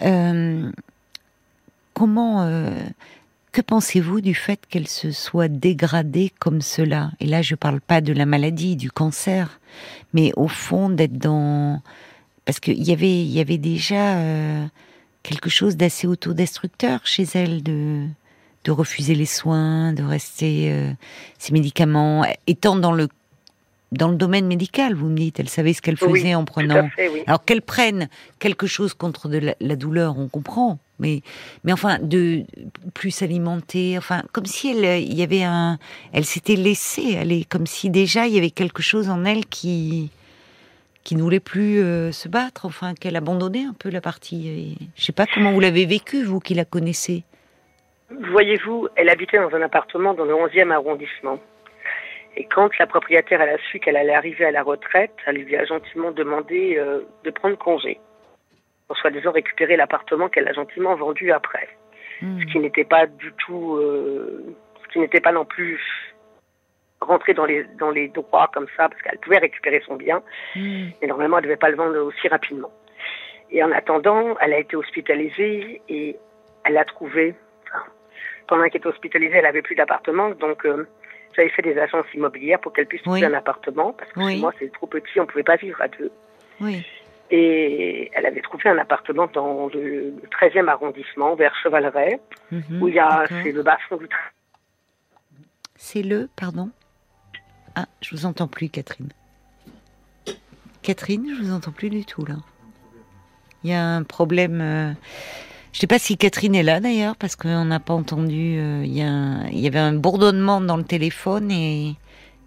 Euh, 0.01 0.69
comment, 1.93 2.41
euh, 2.41 2.71
que 3.51 3.61
pensez-vous 3.61 4.21
du 4.21 4.33
fait 4.33 4.59
qu'elle 4.67 4.87
se 4.87 5.11
soit 5.11 5.47
dégradée 5.47 6.31
comme 6.39 6.61
cela? 6.61 7.11
Et 7.19 7.25
là, 7.27 7.41
je 7.41 7.55
parle 7.55 7.79
pas 7.79 8.01
de 8.01 8.13
la 8.13 8.25
maladie, 8.25 8.75
du 8.75 8.91
cancer, 8.91 9.59
mais 10.13 10.31
au 10.35 10.47
fond 10.47 10.89
d'être 10.89 11.17
dans, 11.17 11.81
parce 12.45 12.59
qu'il 12.59 12.81
y 12.83 12.91
avait, 12.91 13.21
il 13.21 13.31
y 13.31 13.39
avait 13.39 13.57
déjà 13.57 14.17
euh, 14.17 14.65
quelque 15.23 15.49
chose 15.49 15.77
d'assez 15.77 16.07
autodestructeur 16.07 17.05
chez 17.05 17.25
elle 17.33 17.63
de 17.63 18.05
de 18.63 18.71
refuser 18.71 19.15
les 19.15 19.25
soins, 19.25 19.91
de 19.91 20.03
rester 20.03 20.71
euh, 20.71 20.91
ses 21.39 21.51
médicaments, 21.51 22.25
étant 22.45 22.75
dans 22.75 22.91
le 22.91 23.07
dans 23.91 24.07
le 24.07 24.15
domaine 24.15 24.47
médical, 24.47 24.93
vous 24.93 25.07
me 25.07 25.17
dites, 25.17 25.39
elle 25.39 25.49
savait 25.49 25.73
ce 25.73 25.81
qu'elle 25.81 25.97
faisait 25.97 26.09
Oui, 26.11 26.35
en 26.35 26.45
prenant. 26.45 26.87
fait, 26.95 27.09
oui. 27.09 27.23
Alors 27.27 27.43
qu'elle 27.43 27.61
prenne 27.61 28.07
quelque 28.39 28.65
chose 28.65 28.93
contre 28.93 29.27
de 29.27 29.37
la, 29.37 29.55
la 29.59 29.75
douleur, 29.75 30.17
on 30.17 30.29
comprend, 30.29 30.79
mais 30.99 31.23
mais 31.63 31.73
enfin 31.73 31.97
de 32.01 32.43
plus 32.93 33.11
s'alimenter, 33.11 33.97
enfin 33.97 34.23
comme 34.31 34.45
si 34.45 34.69
elle 34.69 34.85
euh, 34.85 34.97
il 34.97 35.13
y 35.13 35.23
avait 35.23 35.43
un, 35.43 35.77
elle 36.13 36.23
s'était 36.25 36.55
laissée 36.55 37.17
aller, 37.17 37.43
comme 37.43 37.65
si 37.65 37.89
déjà 37.89 38.27
il 38.27 38.33
y 38.35 38.37
avait 38.37 38.51
quelque 38.51 38.81
chose 38.83 39.09
en 39.09 39.25
elle 39.25 39.45
qui 39.45 40.09
qui 41.03 41.15
ne 41.15 41.21
voulait 41.21 41.39
plus 41.39 41.79
euh, 41.79 42.11
se 42.11 42.27
battre, 42.27 42.65
enfin 42.65 42.93
qu'elle 42.93 43.15
abandonnait 43.15 43.65
un 43.65 43.73
peu 43.73 43.89
la 43.89 44.01
partie. 44.01 44.49
Et 44.49 44.85
je 44.95 45.03
sais 45.03 45.13
pas 45.13 45.25
comment 45.25 45.51
vous 45.51 45.59
l'avez 45.59 45.85
vécu 45.85 46.23
vous 46.23 46.39
qui 46.39 46.53
la 46.53 46.65
connaissez. 46.65 47.23
Voyez-vous, 48.31 48.89
elle 48.95 49.09
habitait 49.09 49.37
dans 49.37 49.55
un 49.55 49.61
appartement 49.61 50.13
dans 50.13 50.25
le 50.25 50.33
11e 50.33 50.71
arrondissement. 50.71 51.39
Et 52.37 52.45
quand 52.45 52.77
la 52.77 52.87
propriétaire 52.87 53.41
elle 53.41 53.49
a 53.49 53.57
su 53.69 53.79
qu'elle 53.79 53.97
allait 53.97 54.13
arriver 54.13 54.45
à 54.45 54.51
la 54.51 54.63
retraite, 54.63 55.13
elle 55.25 55.37
lui 55.37 55.55
a 55.55 55.65
gentiment 55.65 56.11
demandé 56.11 56.75
euh, 56.77 57.01
de 57.23 57.31
prendre 57.31 57.57
congé 57.57 57.99
pour 58.87 58.97
soi-disant 58.97 59.31
récupérer 59.31 59.77
l'appartement 59.77 60.29
qu'elle 60.29 60.47
a 60.47 60.53
gentiment 60.53 60.95
vendu 60.95 61.31
après. 61.31 61.67
Hmm. 62.21 62.39
Ce 62.39 62.45
qui 62.51 62.59
n'était 62.59 62.83
pas 62.83 63.07
du 63.07 63.33
tout, 63.37 63.75
euh, 63.75 64.55
ce 64.83 64.93
qui 64.93 64.99
n'était 64.99 65.21
pas 65.21 65.31
non 65.31 65.45
plus 65.45 65.79
rentré 67.01 67.33
dans 67.33 67.45
les 67.45 67.63
dans 67.79 67.89
les 67.91 68.07
droits 68.09 68.49
comme 68.53 68.67
ça 68.77 68.87
parce 68.89 69.01
qu'elle 69.01 69.17
pouvait 69.19 69.39
récupérer 69.39 69.81
son 69.85 69.95
bien, 69.95 70.21
Hmm. 70.55 70.89
mais 71.01 71.07
normalement 71.07 71.37
elle 71.37 71.43
ne 71.43 71.47
devait 71.49 71.57
pas 71.57 71.69
le 71.69 71.75
vendre 71.75 71.97
aussi 71.99 72.27
rapidement. 72.27 72.71
Et 73.49 73.61
en 73.63 73.71
attendant, 73.71 74.37
elle 74.39 74.53
a 74.53 74.59
été 74.59 74.75
hospitalisée 74.77 75.81
et 75.89 76.15
elle 76.63 76.77
a 76.77 76.85
trouvé. 76.85 77.35
enfin, 77.67 77.83
pendant 78.47 78.63
qu'elle 78.69 78.77
était 78.77 78.87
hospitalisée, 78.87 79.35
elle 79.37 79.45
avait 79.45 79.61
plus 79.61 79.75
d'appartement, 79.75 80.29
donc 80.31 80.65
euh, 80.65 80.87
j'avais 81.35 81.49
fait 81.49 81.61
des 81.61 81.77
agences 81.77 82.05
immobilières 82.13 82.59
pour 82.61 82.71
qu'elle 82.73 82.85
puisse 82.87 83.01
trouver 83.01 83.21
Oui. 83.21 83.25
un 83.25 83.33
appartement 83.33 83.93
parce 83.93 84.11
que 84.13 84.19
Oui. 84.19 84.33
chez 84.35 84.39
moi 84.39 84.53
c'est 84.59 84.71
trop 84.71 84.87
petit, 84.87 85.19
on 85.19 85.25
pouvait 85.25 85.43
pas 85.43 85.55
vivre 85.57 85.81
à 85.81 85.87
deux. 85.87 86.11
Oui. 86.61 86.85
Et 87.33 88.11
elle 88.13 88.25
avait 88.25 88.41
trouvé 88.41 88.69
un 88.69 88.77
appartement 88.77 89.27
dans 89.27 89.67
le 89.73 90.13
13e 90.31 90.67
arrondissement, 90.67 91.35
vers 91.35 91.55
Chevaleret, 91.63 92.19
Mhm, 92.51 92.81
où 92.81 92.87
il 92.89 92.95
y 92.95 92.99
a 92.99 93.25
c'est 93.43 93.51
le 93.53 93.63
bas 93.63 93.77
fond 93.89 93.95
du 93.97 94.07
train. 94.07 94.29
C'est 95.75 96.03
le, 96.03 96.27
pardon? 96.37 96.69
Ah, 97.75 97.85
je 98.01 98.15
vous 98.15 98.25
entends 98.25 98.47
plus, 98.47 98.69
Catherine. 98.69 99.09
Catherine, 100.81 101.25
je 101.37 101.43
vous 101.43 101.53
entends 101.53 101.71
plus 101.71 101.89
du 101.89 102.05
tout 102.05 102.25
là. 102.25 102.35
Il 103.63 103.69
y 103.69 103.73
a 103.73 103.85
un 103.85 104.03
problème. 104.03 104.59
euh, 104.61 104.91
Je 105.73 105.79
sais 105.79 105.87
pas 105.87 105.99
si 105.99 106.17
Catherine 106.17 106.55
est 106.55 106.63
là 106.63 106.79
d'ailleurs 106.79 107.15
parce 107.15 107.35
qu'on 107.35 107.65
n'a 107.65 107.79
pas 107.79 107.93
entendu. 107.93 108.57
euh, 108.57 108.81
Il 108.83 108.91
y, 108.93 109.01
a 109.03 109.07
un- 109.09 109.47
il 109.47 109.59
y 109.59 109.67
avait 109.67 109.79
un 109.79 109.93
bourdonnement 109.93 110.59
dans 110.59 110.77
le 110.77 110.83
téléphone 110.83 111.51
et, 111.51 111.95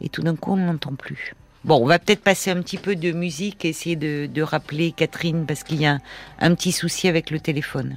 et 0.00 0.08
tout 0.08 0.22
d'un 0.22 0.34
coup 0.36 0.52
on 0.52 0.56
ne 0.56 0.66
l'entend 0.66 0.94
plus. 0.94 1.34
Bon, 1.64 1.80
on 1.80 1.86
va 1.86 1.98
peut-être 1.98 2.20
passer 2.22 2.50
un 2.50 2.60
petit 2.60 2.76
peu 2.76 2.94
de 2.96 3.12
musique 3.12 3.64
et 3.64 3.68
essayer 3.70 3.96
de, 3.96 4.26
de 4.26 4.42
rappeler 4.42 4.92
Catherine 4.92 5.46
parce 5.46 5.62
qu'il 5.62 5.80
y 5.80 5.86
a 5.86 5.92
un, 5.92 6.00
un 6.40 6.54
petit 6.54 6.72
souci 6.72 7.08
avec 7.08 7.30
le 7.30 7.40
téléphone. 7.40 7.94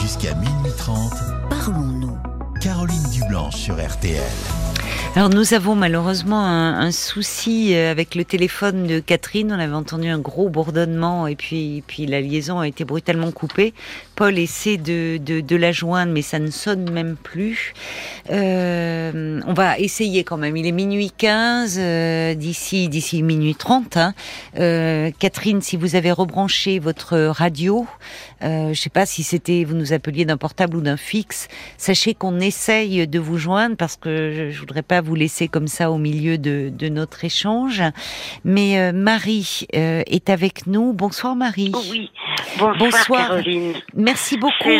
Jusqu'à 0.00 0.34
minuit 0.36 0.72
30, 0.78 1.12
Parlons-nous. 1.50 2.16
Caroline 2.62 3.10
Dublanche 3.12 3.56
sur 3.56 3.74
RTL. 3.84 4.22
Alors 5.14 5.28
nous 5.28 5.52
avons 5.52 5.74
malheureusement 5.74 6.42
un, 6.42 6.90
souci 6.90 7.74
euh, 7.74 7.90
avec 7.90 8.14
le 8.14 8.24
téléphone 8.24 8.86
de 8.86 8.98
Catherine. 8.98 9.52
On 9.52 9.58
avait 9.58 9.74
entendu 9.74 10.08
un 10.08 10.18
gros 10.18 10.48
bourdonnement 10.48 11.26
et 11.26 11.36
puis, 11.36 11.84
puis 11.86 12.06
la 12.06 12.22
liaison 12.22 12.60
a 12.60 12.66
été 12.66 12.86
brutalement 12.86 13.30
coupée. 13.30 13.74
Paul 14.16 14.38
essaie 14.38 14.78
de, 14.78 15.18
de, 15.18 15.42
de 15.42 15.56
la 15.56 15.70
joindre 15.70 16.12
mais 16.12 16.22
ça 16.22 16.38
ne 16.38 16.50
sonne 16.50 16.90
même 16.90 17.16
plus. 17.22 17.74
Euh, 18.30 19.42
on 19.46 19.52
va 19.52 19.78
essayer 19.78 20.24
quand 20.24 20.38
même. 20.38 20.56
Il 20.56 20.66
est 20.66 20.72
minuit 20.72 21.12
15, 21.14 21.76
euh, 21.78 22.34
d'ici 22.34 22.88
d'ici 22.88 23.22
minuit 23.22 23.54
30. 23.54 23.98
hein. 23.98 24.14
Euh, 24.58 25.10
Catherine, 25.18 25.60
si 25.60 25.76
vous 25.76 25.94
avez 25.94 26.10
rebranché 26.10 26.78
votre 26.78 27.18
radio, 27.18 27.86
euh, 28.42 28.72
je 28.72 28.80
sais 28.80 28.90
pas 28.90 29.04
si 29.04 29.24
c'était 29.24 29.64
vous 29.64 29.74
nous 29.74 29.92
appeliez 29.92 30.24
d'un 30.24 30.38
portable 30.38 30.74
ou 30.78 30.80
d'un 30.80 30.96
fixe, 30.96 31.48
sachez 31.76 32.14
qu'on 32.14 32.40
essaye 32.40 33.06
de 33.06 33.18
vous 33.18 33.36
joindre 33.36 33.76
parce 33.76 33.96
que 33.96 34.32
je, 34.32 34.50
je 34.50 34.58
voudrais 34.58 34.80
pas 34.80 35.01
vous 35.02 35.14
laisser 35.14 35.48
comme 35.48 35.68
ça 35.68 35.90
au 35.90 35.98
milieu 35.98 36.38
de, 36.38 36.70
de 36.72 36.88
notre 36.88 37.24
échange. 37.24 37.82
Mais 38.44 38.78
euh, 38.78 38.92
Marie 38.92 39.66
euh, 39.74 40.02
est 40.06 40.30
avec 40.30 40.66
nous. 40.66 40.92
Bonsoir 40.92 41.36
Marie. 41.36 41.72
Oui, 41.90 42.10
bonsoir, 42.58 42.76
Bonsoir. 42.78 43.28
Caroline. 43.28 43.74
Merci 43.94 44.36
beaucoup. 44.38 44.70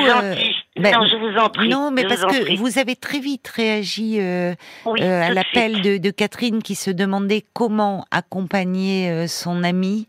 Ben, 0.74 0.90
non, 0.98 1.04
je 1.06 1.16
vous 1.16 1.36
en 1.38 1.50
prie. 1.50 1.68
Non, 1.68 1.90
mais 1.90 2.04
parce 2.04 2.22
vous 2.22 2.28
que 2.28 2.40
prie. 2.44 2.56
vous 2.56 2.78
avez 2.78 2.96
très 2.96 3.18
vite 3.18 3.46
réagi 3.48 4.18
euh, 4.18 4.54
Oui, 4.86 5.02
euh, 5.02 5.22
à 5.22 5.28
l'appel 5.30 5.82
de, 5.82 5.98
de 5.98 6.10
Catherine 6.10 6.62
qui 6.62 6.74
se 6.74 6.90
demandait 6.90 7.44
comment 7.52 8.06
accompagner 8.10 9.10
euh, 9.10 9.26
son 9.26 9.64
amie, 9.64 10.06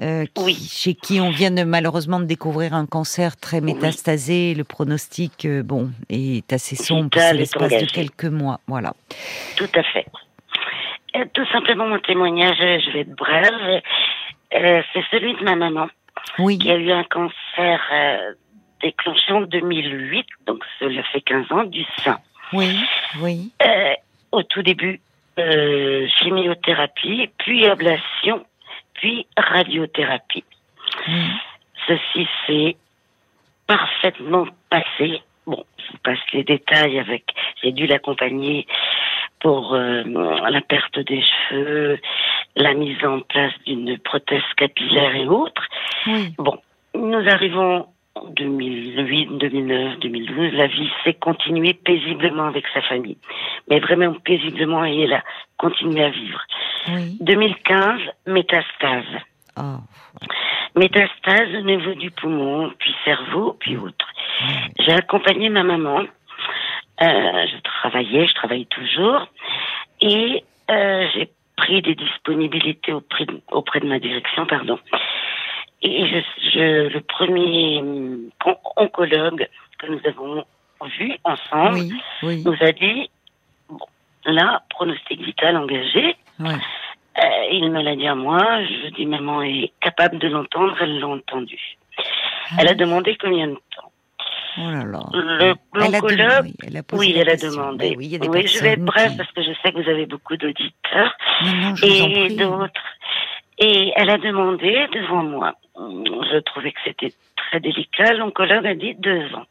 euh, 0.00 0.24
qui- 0.24 0.42
Oui. 0.44 0.54
chez 0.54 0.94
qui 0.94 1.20
on 1.20 1.28
vient 1.28 1.50
de 1.50 1.64
malheureusement 1.64 2.18
de 2.18 2.24
découvrir 2.24 2.72
un 2.72 2.86
cancer 2.86 3.36
très 3.36 3.60
métastasé. 3.60 4.54
Le 4.54 4.64
pronostic, 4.64 5.46
bon, 5.64 5.90
est 6.08 6.50
assez 6.50 6.76
sombre 6.76 7.10
c'est 7.12 7.20
est 7.20 7.34
l'espace 7.34 7.72
de 7.72 7.84
quelques 7.84 8.24
mois. 8.24 8.60
Voilà. 8.68 8.94
Tout 9.56 9.68
à 9.74 9.82
fait. 9.82 10.06
Tout 11.34 11.46
simplement, 11.52 11.86
mon 11.88 11.98
témoignage, 11.98 12.56
je 12.58 12.90
vais 12.92 13.00
être 13.00 13.14
brève, 13.14 13.82
c'est 14.50 15.04
celui 15.10 15.34
de 15.34 15.44
ma 15.44 15.56
maman, 15.56 15.88
Oui. 16.38 16.58
qui 16.58 16.70
a 16.70 16.76
eu 16.76 16.90
un 16.90 17.04
cancer 17.04 17.80
euh, 17.92 18.32
déclenché 18.86 19.32
en 19.32 19.42
2008, 19.42 20.26
donc 20.46 20.64
cela 20.78 21.02
fait 21.04 21.20
15 21.20 21.52
ans, 21.52 21.64
du 21.64 21.84
sein. 22.04 22.18
Oui. 22.52 22.78
Oui. 23.20 23.52
Euh, 23.64 23.94
au 24.32 24.42
tout 24.42 24.62
début, 24.62 25.00
euh, 25.38 26.06
chimiothérapie, 26.18 27.30
puis 27.38 27.66
ablation, 27.66 28.44
puis 28.94 29.26
radiothérapie. 29.36 30.44
Ceci 31.86 32.28
s'est 32.46 32.76
parfaitement 33.66 34.46
passé. 34.70 35.20
Bon, 35.46 35.64
je 35.78 35.92
vous 35.92 35.98
passe 36.02 36.18
les 36.32 36.44
détails 36.44 36.98
avec. 36.98 37.24
J'ai 37.62 37.72
dû 37.72 37.86
l'accompagner 37.86 38.66
pour 39.40 39.74
euh, 39.74 40.02
la 40.04 40.60
perte 40.60 40.98
des 41.00 41.22
cheveux, 41.22 41.98
la 42.56 42.74
mise 42.74 43.04
en 43.04 43.20
place 43.20 43.52
d'une 43.66 43.98
prothèse 43.98 44.42
capillaire 44.56 45.14
et 45.14 45.26
autres. 45.26 45.66
Oui. 46.06 46.34
Bon, 46.38 46.58
nous 46.94 47.28
arrivons 47.28 47.86
2008, 48.30 49.38
2009, 49.38 49.98
2012. 50.00 50.52
La 50.52 50.66
vie 50.66 50.88
s'est 51.04 51.14
continuée 51.14 51.74
paisiblement 51.74 52.46
avec 52.46 52.64
sa 52.72 52.82
famille. 52.82 53.18
Mais 53.68 53.80
vraiment 53.80 54.14
paisiblement, 54.14 54.84
et 54.84 55.02
elle 55.02 55.14
a 55.14 55.24
continué 55.58 56.04
à 56.04 56.10
vivre. 56.10 56.40
Oui. 56.88 57.16
2015, 57.20 58.00
métastase. 58.26 59.04
Oh. 59.56 59.78
Métastase 60.74 61.54
au 61.58 61.62
niveau 61.62 61.94
du 61.94 62.10
poumon, 62.10 62.72
puis 62.78 62.94
cerveau, 63.04 63.56
puis 63.58 63.76
autres. 63.76 64.08
J'ai 64.78 64.92
accompagné 64.92 65.48
ma 65.48 65.62
maman. 65.62 66.00
Euh, 67.02 67.46
je 67.46 67.60
travaillais, 67.62 68.26
je 68.26 68.34
travaille 68.34 68.66
toujours. 68.66 69.26
Et 70.00 70.44
euh, 70.70 71.06
j'ai 71.14 71.30
pris 71.56 71.82
des 71.82 71.94
disponibilités 71.94 72.92
auprès 72.92 73.24
de, 73.24 73.40
auprès 73.50 73.80
de 73.80 73.86
ma 73.86 73.98
direction, 73.98 74.46
pardon. 74.46 74.78
Et 75.82 76.06
je, 76.06 76.18
je, 76.52 76.88
le 76.88 77.00
premier 77.00 77.78
hum, 77.80 78.30
on- 78.44 78.56
oncologue 78.84 79.46
que 79.78 79.86
nous 79.86 80.00
avons 80.06 80.44
vu 80.98 81.12
ensemble 81.24 81.78
Oui. 81.80 81.92
Oui. 82.22 82.42
nous 82.44 82.56
a 82.60 82.72
dit, 82.72 83.10
bon, 83.68 83.78
là, 84.24 84.62
pronostic 84.70 85.20
vital 85.20 85.56
engagé, 85.56 86.16
Ouais. 86.40 86.54
euh, 86.54 87.48
il 87.52 87.70
me 87.70 87.82
l'a 87.82 87.94
dit 87.96 88.06
à 88.06 88.14
moi, 88.14 88.62
je 88.64 88.88
dis 88.94 89.06
maman 89.06 89.42
est 89.42 89.72
capable 89.80 90.18
de 90.18 90.28
l'entendre, 90.28 90.76
elle 90.80 90.98
l'a 90.98 91.08
entendu. 91.08 91.58
Elle 92.58 92.68
a 92.68 92.74
demandé 92.74 93.16
combien 93.20 93.48
de 93.48 93.54
temps? 93.54 93.90
Oh 94.58 94.70
là 94.70 94.84
là. 94.84 95.00
Le- 95.12 95.54
L'oncologue, 95.74 96.44
oui, 96.44 96.54
elle 96.66 96.76
a 96.78 96.82
posé 96.82 97.00
oui, 97.06 97.14
elle 97.18 97.28
a 97.28 97.36
demandé. 97.36 97.90
Ben 97.90 97.98
oui, 98.30 98.46
je 98.46 98.60
vais 98.62 98.68
être 98.70 98.84
qui- 98.84 99.16
parce 99.18 99.30
que 99.32 99.42
je 99.42 99.50
sais 99.62 99.72
que 99.72 99.82
vous 99.82 99.90
avez 99.90 100.06
beaucoup 100.06 100.36
d'auditeurs 100.38 101.14
et 101.82 102.34
d'autres. 102.34 102.70
Et 103.58 103.92
elle 103.96 104.10
a 104.10 104.18
demandé 104.18 104.86
devant 104.92 105.22
moi. 105.22 105.54
Je 105.76 106.38
trouvais 106.40 106.72
que 106.72 106.80
c'était 106.84 107.12
très 107.36 107.60
délicat. 107.60 108.12
L'oncologue 108.14 108.66
a 108.66 108.74
dit 108.74 108.94
deux 108.94 109.24
ans. 109.34 109.46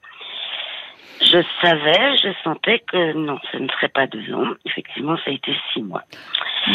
Je 1.22 1.42
savais, 1.62 2.18
je 2.18 2.30
sentais 2.44 2.80
que 2.80 3.14
non, 3.14 3.40
ce 3.52 3.58
ne 3.58 3.68
serait 3.70 3.90
pas 3.90 4.06
deux 4.06 4.34
ans. 4.34 4.54
Effectivement, 4.66 5.16
ça 5.18 5.32
a 5.32 5.34
été 5.34 5.56
six 5.74 5.82
mois. 5.82 6.04
Oh. 6.68 6.72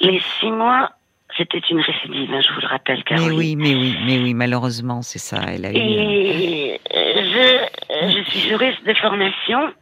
Les 0.00 0.20
six 0.40 0.50
mois, 0.50 0.90
c'était 1.36 1.58
une 1.58 1.80
récidive, 1.80 2.32
hein, 2.32 2.40
je 2.46 2.52
vous 2.54 2.60
le 2.60 2.66
rappelle, 2.68 3.02
Mais 3.10 3.30
oui, 3.30 3.56
mais 3.56 3.74
oui, 3.74 3.96
mais 4.06 4.18
oui, 4.18 4.34
malheureusement, 4.34 5.02
c'est 5.02 5.18
ça. 5.18 5.40
Elle 5.48 5.66
a. 5.66 5.72
Et 5.72 6.80
euh, 6.94 7.68
je, 7.90 8.08
je 8.08 8.30
suis 8.30 8.40
juriste 8.40 8.84
de 8.84 8.94
formation, 8.94 9.72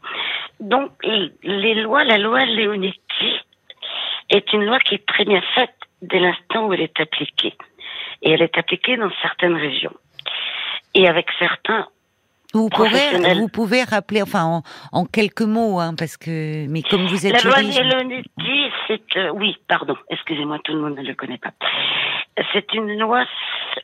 donc 0.60 0.90
les 1.42 1.74
lois, 1.74 2.04
la 2.04 2.18
loi 2.18 2.44
Leonetti 2.46 3.40
est 4.30 4.52
une 4.52 4.64
loi 4.64 4.78
qui 4.80 4.94
est 4.94 5.06
très 5.06 5.24
bien 5.24 5.42
faite 5.54 5.74
dès 6.02 6.18
l'instant 6.20 6.66
où 6.66 6.72
elle 6.72 6.82
est 6.82 7.00
appliquée. 7.00 7.54
Et 8.22 8.32
elle 8.32 8.42
est 8.42 8.56
appliquée 8.58 8.96
dans 8.96 9.10
certaines 9.22 9.56
régions. 9.56 9.94
Et 10.94 11.08
avec 11.08 11.26
certains, 11.38 11.88
Vous 12.54 12.68
pouvez, 12.68 13.34
vous 13.34 13.48
pouvez 13.48 13.82
rappeler, 13.82 14.20
enfin, 14.22 14.44
en, 14.44 14.62
en 14.92 15.06
quelques 15.06 15.40
mots, 15.42 15.80
hein, 15.80 15.94
parce 15.98 16.18
que, 16.18 16.66
mais 16.68 16.82
comme 16.82 17.06
vous 17.06 17.26
êtes 17.26 17.42
la 17.42 17.50
loi 17.50 17.60
juriste, 17.60 17.82
Leonetti, 17.82 18.70
c'est 18.86 19.16
euh, 19.16 19.30
oui, 19.30 19.56
pardon, 19.68 19.96
excusez-moi, 20.10 20.58
tout 20.62 20.74
le 20.74 20.80
monde 20.80 20.96
ne 20.96 21.02
le 21.02 21.14
connaît 21.14 21.38
pas. 21.38 21.52
C'est 22.52 22.72
une 22.74 22.98
loi, 22.98 23.24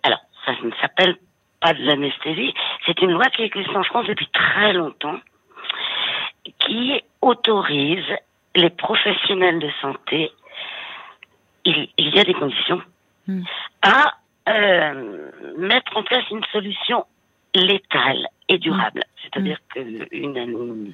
alors 0.03 0.21
ça 0.45 0.53
ne 0.63 0.71
s'appelle 0.83 1.17
pas 1.61 1.73
de 1.73 1.83
l'anesthésie, 1.83 2.53
c'est 2.85 3.01
une 3.01 3.13
loi 3.13 3.27
qui 3.35 3.43
existe 3.43 3.75
en 3.75 3.85
France 3.85 4.07
depuis 4.07 4.29
très 4.33 4.75
longtemps, 4.75 5.19
qui 6.61 7.01
autorise 7.23 8.05
les 8.55 8.71
professionnels 8.71 9.61
de 9.61 9.71
santé, 9.81 10.31
il, 11.69 11.89
il 11.99 12.15
y 12.15 12.19
a 12.19 12.25
des 12.25 12.35
conditions, 12.35 12.81
Hmm. 13.27 13.43
à 13.83 14.15
euh, 14.49 15.31
mettre 15.59 15.95
en 15.99 16.03
place 16.03 16.25
une 16.31 16.43
solution 16.51 17.05
létale 17.55 18.27
et 18.49 18.57
durable. 18.57 19.03
C'est-à-dire 19.23 19.59
que 19.75 19.81
une, 19.81 20.35
une- 20.37 20.93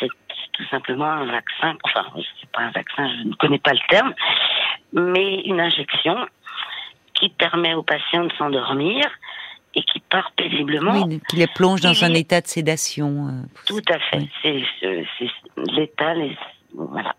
c'est 0.00 0.08
tout 0.52 0.64
simplement 0.64 1.04
un 1.04 1.26
vaccin, 1.26 1.76
enfin, 1.84 2.04
c'est 2.40 2.50
pas 2.50 2.62
un 2.62 2.70
vaccin, 2.72 3.08
je 3.16 3.28
ne 3.28 3.34
connais 3.34 3.60
pas 3.60 3.74
le 3.74 3.78
terme, 3.88 4.12
mais 4.92 5.42
une 5.42 5.60
injection 5.60 6.16
qui 7.14 7.28
permet 7.28 7.74
aux 7.74 7.84
patients 7.84 8.24
de 8.24 8.32
s'endormir 8.32 9.04
et 9.76 9.82
qui 9.84 10.00
part 10.00 10.32
paisiblement. 10.32 11.04
oui, 11.06 11.20
qui 11.28 11.36
les 11.36 11.46
plonge 11.46 11.80
dans 11.80 12.02
un 12.04 12.12
état 12.14 12.40
de 12.40 12.48
sédation. 12.48 13.28
euh, 13.28 13.46
Tout 13.66 13.80
à 13.88 14.00
fait. 14.00 14.28
Oui. 14.42 14.66
C'est 15.18 15.30
létal 15.72 16.22
et 16.22 16.36
voilà. 16.74 17.14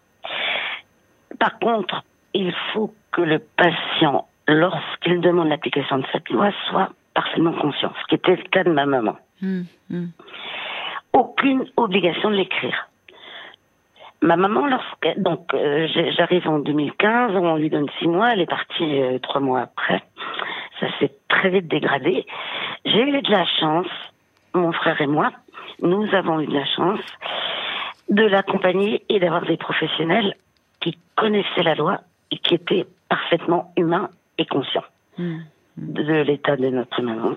Par 1.40 1.58
contre, 1.60 2.04
il 2.34 2.54
faut 2.74 2.94
que 3.12 3.22
le 3.22 3.40
patient, 3.40 4.28
lorsqu'il 4.48 5.22
demande 5.22 5.50
l'application 5.50 6.00
de 6.00 6.06
cette 6.12 6.30
loi, 6.30 6.52
soit 6.70 6.90
parfaitement 7.14 7.54
conscient. 7.54 7.92
Ce 8.02 8.08
qui 8.08 8.16
était 8.16 8.36
le 8.36 8.44
cas 8.44 8.64
de 8.64 8.72
ma 8.72 8.86
maman. 8.86 9.18
hum, 9.42 9.66
hum. 9.92 10.10
Aucune 11.14 11.66
obligation 11.78 12.32
de 12.32 12.36
l'écrire. 12.36 12.90
Ma 14.24 14.36
maman, 14.36 14.68
lorsque 14.68 15.20
donc 15.20 15.54
euh, 15.54 15.88
j'arrive 16.18 16.48
en 16.48 16.60
2015, 16.60 17.36
on 17.36 17.58
lui 17.58 17.70
donne 17.70 17.88
six 18.00 18.08
mois, 18.08 18.32
elle 18.32 18.42
est 18.42 18.50
partie 18.50 19.02
euh, 19.02 19.20
trois 19.20 19.42
mois 19.42 19.62
après. 19.62 20.02
Ça 20.80 20.88
s'est 20.98 21.12
très 21.28 21.50
vite 21.50 21.68
dégradé. 21.68 22.26
J'ai 22.86 23.02
eu 23.02 23.22
de 23.22 23.32
la 23.32 23.46
chance, 23.46 23.88
mon 24.54 24.72
frère 24.72 25.00
et 25.02 25.08
moi, 25.08 25.32
nous 25.82 26.08
avons 26.16 26.40
eu 26.40 26.48
de 26.48 26.54
la 26.54 26.66
chance 26.66 27.02
de 28.10 28.24
l'accompagner 28.24 29.04
et 29.10 29.20
d'avoir 29.20 29.46
des 29.46 29.58
professionnels 29.58 30.36
qui 30.80 30.98
connaissaient 31.16 31.64
la 31.64 31.76
loi 31.76 32.00
et 32.34 32.38
qui 32.40 32.56
étaient 32.56 32.86
parfaitement 33.10 33.72
humains 33.78 34.10
et 34.38 34.46
conscients 34.46 34.84
Hum. 35.20 35.44
de, 35.78 36.24
l'état 36.24 36.56
de 36.56 36.70
notre 36.70 37.00
maman. 37.04 37.36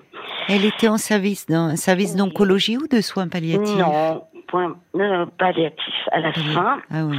Elle 0.48 0.64
était 0.64 0.88
en 0.88 0.96
service, 0.96 1.46
dans 1.46 1.66
un 1.68 1.76
service 1.76 2.16
d'oncologie 2.16 2.78
ou 2.78 2.88
de 2.88 3.02
soins 3.02 3.28
palliatifs? 3.28 3.76
Non, 3.76 4.22
point 4.48 4.74
non, 4.94 5.26
palliatif 5.38 5.94
à 6.10 6.20
la 6.20 6.32
fin. 6.32 6.78
Ah 6.90 7.04
oui. 7.04 7.18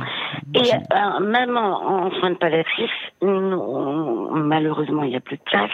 Et 0.55 0.73
euh, 0.73 1.19
même 1.19 1.55
en, 1.55 2.05
en 2.05 2.11
soins 2.19 2.31
de 2.31 2.37
palliatifs, 2.37 2.89
nous, 3.21 4.29
malheureusement, 4.31 5.03
il 5.03 5.11
n'y 5.11 5.15
a 5.15 5.19
plus 5.19 5.37
de 5.37 5.43
place. 5.43 5.69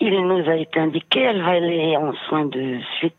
Il 0.00 0.18
nous 0.26 0.48
a 0.50 0.56
été 0.56 0.80
indiqué, 0.80 1.20
elle 1.20 1.42
va 1.42 1.50
aller 1.50 1.96
en 1.96 2.12
soins 2.28 2.46
de 2.46 2.78
suite 2.98 3.14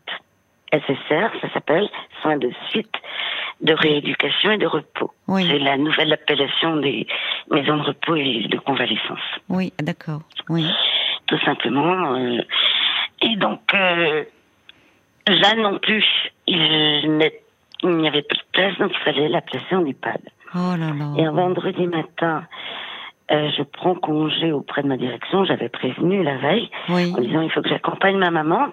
SSR, 0.72 1.30
ça 1.40 1.52
s'appelle, 1.52 1.88
soins 2.22 2.38
de 2.38 2.50
suite 2.70 2.94
de 3.60 3.74
rééducation 3.74 4.50
et 4.52 4.58
de 4.58 4.66
repos. 4.66 5.12
Oui. 5.28 5.46
C'est 5.48 5.58
la 5.58 5.76
nouvelle 5.76 6.12
appellation 6.12 6.76
des 6.78 7.06
maisons 7.50 7.76
de 7.76 7.82
repos 7.82 8.16
et 8.16 8.46
de 8.48 8.58
convalescence, 8.58 9.20
Oui, 9.48 9.72
d'accord. 9.80 10.22
Oui. 10.48 10.66
tout 11.26 11.38
simplement. 11.44 12.14
euh. 12.14 12.40
et 13.22 13.36
donc, 13.36 13.60
euh, 13.74 14.24
là 15.28 15.54
non 15.56 15.78
plus, 15.78 16.04
il 16.48 17.08
n'y 17.84 18.08
avait 18.08 18.22
plus 18.22 18.38
de 18.38 18.44
place, 18.52 18.76
donc 18.78 18.92
il 18.94 18.98
fallait 19.04 19.28
la 19.28 19.40
placer 19.42 19.74
en 19.76 19.84
EHPAD. 19.86 20.20
Oh 20.54 20.74
là 20.76 20.90
là. 20.92 21.12
Et 21.18 21.24
un 21.24 21.32
vendredi 21.32 21.86
matin, 21.86 22.44
euh, 23.30 23.50
je 23.56 23.62
prends 23.62 23.94
congé 23.94 24.52
auprès 24.52 24.82
de 24.82 24.88
ma 24.88 24.96
direction. 24.96 25.44
J'avais 25.44 25.68
prévenu 25.68 26.22
la 26.22 26.36
veille 26.38 26.70
Oui. 26.88 27.12
en 27.16 27.20
disant 27.20 27.40
il 27.42 27.50
faut 27.50 27.62
que 27.62 27.68
j'accompagne 27.68 28.16
ma 28.18 28.30
maman 28.30 28.68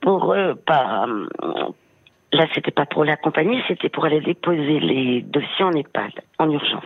pour 0.00 0.32
euh, 0.32 0.54
pas. 0.54 1.06
euh, 1.08 1.68
là, 2.32 2.46
c'était 2.54 2.70
pas 2.70 2.86
pour 2.86 3.04
l'accompagner, 3.04 3.62
c'était 3.68 3.88
pour 3.88 4.04
aller 4.04 4.20
déposer 4.20 4.80
les 4.80 5.22
dossiers 5.22 5.64
en 5.64 5.72
EHPAD 5.72 6.12
en 6.38 6.50
urgence. 6.50 6.84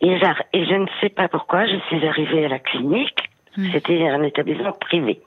Et, 0.00 0.12
et 0.52 0.64
je 0.66 0.74
ne 0.74 0.86
sais 1.00 1.08
pas 1.08 1.28
pourquoi, 1.28 1.66
je 1.66 1.76
suis 1.88 2.06
arrivée 2.06 2.44
à 2.44 2.48
la 2.48 2.58
clinique. 2.58 3.30
Hmm. 3.56 3.70
C'était 3.72 4.06
un 4.08 4.22
établissement 4.22 4.72
privé. 4.72 5.20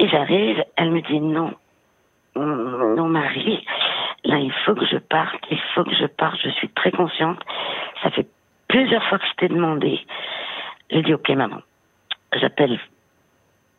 Et 0.00 0.08
j'arrive, 0.08 0.64
elle 0.76 0.90
me 0.90 1.00
dit 1.02 1.20
non, 1.20 1.52
mon 2.34 3.08
mari, 3.08 3.64
là, 4.24 4.38
il 4.38 4.52
faut 4.64 4.74
que 4.74 4.86
je 4.86 4.96
parte, 4.96 5.40
il 5.50 5.60
faut 5.74 5.84
que 5.84 5.94
je 5.94 6.06
parte, 6.06 6.38
je 6.42 6.50
suis 6.50 6.68
très 6.70 6.90
consciente. 6.90 7.38
Ça 8.02 8.10
fait 8.10 8.26
plusieurs 8.92 9.08
fois 9.08 9.18
que 9.18 9.26
je 9.26 9.32
t'ai 9.38 9.48
demandé. 9.48 10.00
J'ai 10.90 11.02
dit, 11.02 11.14
ok, 11.14 11.30
maman, 11.30 11.60
j'appelle 12.34 12.78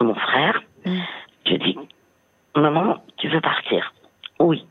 mon 0.01 0.15
frère. 0.15 0.60
Mm. 0.86 1.00
Je 1.46 1.53
dis, 1.55 1.77
maman, 2.55 2.98
tu 3.17 3.27
veux 3.29 3.41
partir? 3.41 3.93
Oui. 4.39 4.65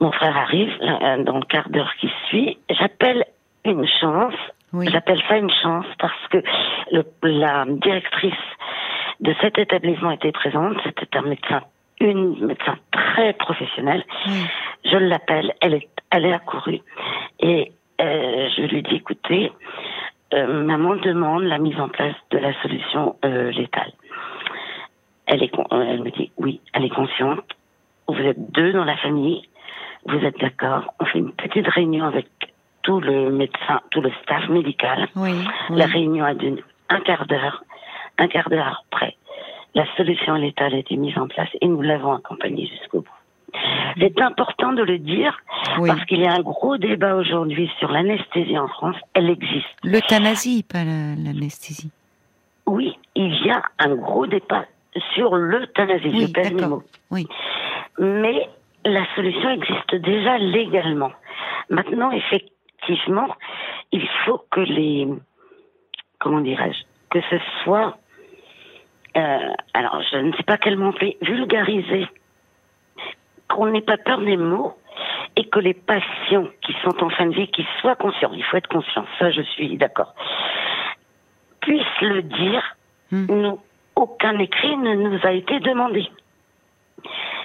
Mon 0.00 0.12
frère 0.12 0.36
arrive 0.36 0.70
là, 0.80 1.16
dans 1.18 1.38
le 1.38 1.44
quart 1.46 1.70
d'heure 1.70 1.90
qui 1.98 2.10
suit. 2.28 2.58
J'appelle 2.68 3.24
une 3.64 3.86
chance. 3.86 4.34
Oui. 4.74 4.86
J'appelle 4.90 5.22
ça 5.28 5.38
une 5.38 5.50
chance 5.62 5.86
parce 5.98 6.28
que 6.30 6.42
le- 6.92 7.06
la 7.22 7.64
directrice 7.66 8.34
de 9.20 9.34
cet 9.40 9.56
établissement 9.56 10.10
était 10.10 10.32
présente. 10.32 10.76
C'était 10.84 11.16
un 11.16 11.22
médecin, 11.22 11.62
une 12.00 12.44
médecin 12.48 12.76
très 12.92 13.32
professionnelle. 13.32 14.04
Oui. 14.26 14.44
Je 14.84 14.96
l'appelle, 14.98 15.54
elle 15.62 15.72
est, 15.74 15.88
elle 16.10 16.26
est 16.26 16.34
accourue 16.34 16.80
et 17.40 17.72
euh, 18.00 18.48
je 18.56 18.62
lui 18.62 18.82
dis 18.82 18.96
écoutez, 18.96 19.52
euh, 20.32 20.64
maman 20.64 20.96
demande 20.96 21.44
la 21.44 21.58
mise 21.58 21.78
en 21.80 21.88
place 21.88 22.14
de 22.30 22.38
la 22.38 22.52
solution 22.62 23.16
euh, 23.24 23.50
létale. 23.52 23.92
Elle 25.26 25.42
est, 25.42 25.48
con- 25.48 25.66
elle 25.70 26.02
me 26.02 26.10
dit 26.10 26.30
oui, 26.36 26.60
elle 26.72 26.84
est 26.84 26.94
consciente. 26.94 27.44
Vous 28.08 28.20
êtes 28.20 28.52
deux 28.52 28.72
dans 28.72 28.84
la 28.84 28.96
famille, 28.98 29.42
vous 30.06 30.18
êtes 30.18 30.38
d'accord. 30.38 30.92
On 31.00 31.04
fait 31.06 31.18
une 31.18 31.32
petite 31.32 31.66
réunion 31.68 32.04
avec 32.04 32.26
tout 32.82 33.00
le 33.00 33.30
médecin, 33.30 33.80
tout 33.90 34.02
le 34.02 34.12
staff 34.22 34.48
médical. 34.48 35.08
Oui. 35.16 35.30
oui. 35.70 35.76
La 35.76 35.86
réunion 35.86 36.24
a 36.24 36.34
duré 36.34 36.62
un 36.90 37.00
quart 37.00 37.26
d'heure. 37.26 37.64
Un 38.18 38.28
quart 38.28 38.48
d'heure 38.50 38.82
après, 38.92 39.16
la 39.74 39.86
solution 39.96 40.34
létale 40.34 40.74
a 40.74 40.78
été 40.78 40.96
mise 40.96 41.16
en 41.18 41.26
place 41.26 41.48
et 41.60 41.66
nous 41.66 41.80
l'avons 41.82 42.12
accompagnée 42.12 42.66
jusqu'au 42.66 43.00
bout. 43.00 43.58
C'est 43.98 44.20
important 44.20 44.72
de 44.72 44.82
le 44.82 44.98
dire 44.98 45.36
Oui. 45.78 45.88
parce 45.88 46.04
qu'il 46.06 46.20
y 46.20 46.26
a 46.26 46.32
un 46.32 46.40
gros 46.42 46.76
débat 46.76 47.14
aujourd'hui 47.16 47.70
sur 47.78 47.90
l'anesthésie 47.90 48.58
en 48.58 48.68
France. 48.68 48.96
Elle 49.14 49.30
existe. 49.30 49.66
L'euthanasie, 49.82 50.62
pas 50.62 50.84
la- 50.84 51.14
l'anesthésie. 51.16 51.90
Oui, 52.66 52.96
il 53.14 53.34
y 53.44 53.50
a 53.50 53.62
un 53.78 53.94
gros 53.94 54.26
débat 54.26 54.64
sur 55.14 55.34
l'euthanasie. 55.36 56.10
Oui, 56.12 56.32
je 56.34 56.54
mes 56.54 56.66
mots. 56.66 56.82
Oui. 57.10 57.26
Mais 57.98 58.48
la 58.84 59.04
solution 59.14 59.50
existe 59.50 59.94
déjà 59.96 60.38
légalement. 60.38 61.12
Maintenant, 61.70 62.10
effectivement, 62.10 63.28
il 63.92 64.06
faut 64.24 64.42
que 64.50 64.60
les, 64.60 65.08
comment 66.18 66.40
dirais-je, 66.40 66.82
que 67.10 67.20
ce 67.30 67.36
soit, 67.62 67.96
euh, 69.16 69.38
alors 69.74 70.02
je 70.12 70.18
ne 70.18 70.32
sais 70.36 70.42
pas 70.42 70.58
quel 70.58 70.76
mot 70.76 70.92
vulgarisé, 71.22 72.06
qu'on 73.48 73.66
n'ait 73.66 73.80
pas 73.82 73.96
peur 73.98 74.20
des 74.20 74.36
mots 74.36 74.74
et 75.36 75.48
que 75.48 75.58
les 75.58 75.74
patients 75.74 76.46
qui 76.62 76.72
sont 76.84 77.02
en 77.02 77.10
fin 77.10 77.26
de 77.26 77.34
vie, 77.34 77.48
qui 77.48 77.64
soient 77.80 77.96
conscients, 77.96 78.30
il 78.34 78.44
faut 78.44 78.56
être 78.56 78.68
conscient, 78.68 79.04
ça 79.18 79.30
je 79.30 79.42
suis 79.42 79.76
d'accord, 79.76 80.14
puissent 81.60 82.00
le 82.02 82.22
dire, 82.22 82.62
Hmm. 83.10 83.26
nous, 83.28 83.58
aucun 83.96 84.38
écrit 84.38 84.76
ne 84.78 84.94
nous 84.94 85.18
a 85.24 85.32
été 85.32 85.60
demandé. 85.60 86.08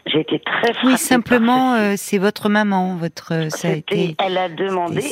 J'ai 0.06 0.22
été 0.22 0.40
très 0.40 0.74
frappée 0.74 0.88
Oui, 0.88 0.98
simplement, 0.98 1.74
euh, 1.74 1.94
c'est 1.98 2.18
votre 2.18 2.48
maman, 2.48 2.96
votre. 2.96 3.34
euh, 3.34 3.50
Ça 3.50 3.68
a 3.68 3.72
été. 3.74 4.16
Elle 4.18 4.38
a 4.38 4.48
demandé, 4.48 5.04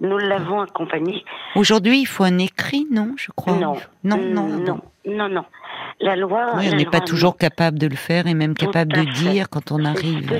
nous 0.00 0.16
l'avons 0.16 0.60
accompagnée. 0.60 1.24
Aujourd'hui, 1.56 2.00
il 2.00 2.06
faut 2.06 2.22
un 2.22 2.38
écrit, 2.38 2.86
non 2.90 3.14
Je 3.18 3.30
crois? 3.32 3.54
Non, 3.56 3.76
non, 4.04 4.16
non. 4.16 4.46
non, 4.46 4.80
non, 5.06 5.28
non. 5.28 5.44
La 6.00 6.14
loi. 6.14 6.52
Oui, 6.56 6.68
on 6.70 6.76
n'est 6.76 6.84
pas 6.84 7.00
toujours 7.00 7.36
capable 7.38 7.78
de 7.78 7.86
le 7.86 7.96
faire 7.96 8.26
et 8.26 8.34
même 8.34 8.54
Tout 8.54 8.66
capable 8.66 8.92
de 8.92 8.98
fait. 9.00 9.12
dire 9.12 9.48
quand 9.48 9.72
on 9.72 9.84
arrive. 9.84 10.30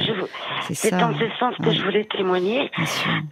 C'est 0.70 0.90
dans 0.90 1.16
ce 1.18 1.24
sens 1.38 1.54
que 1.62 1.70
je 1.70 1.82
voulais 1.82 2.04
témoigner, 2.04 2.70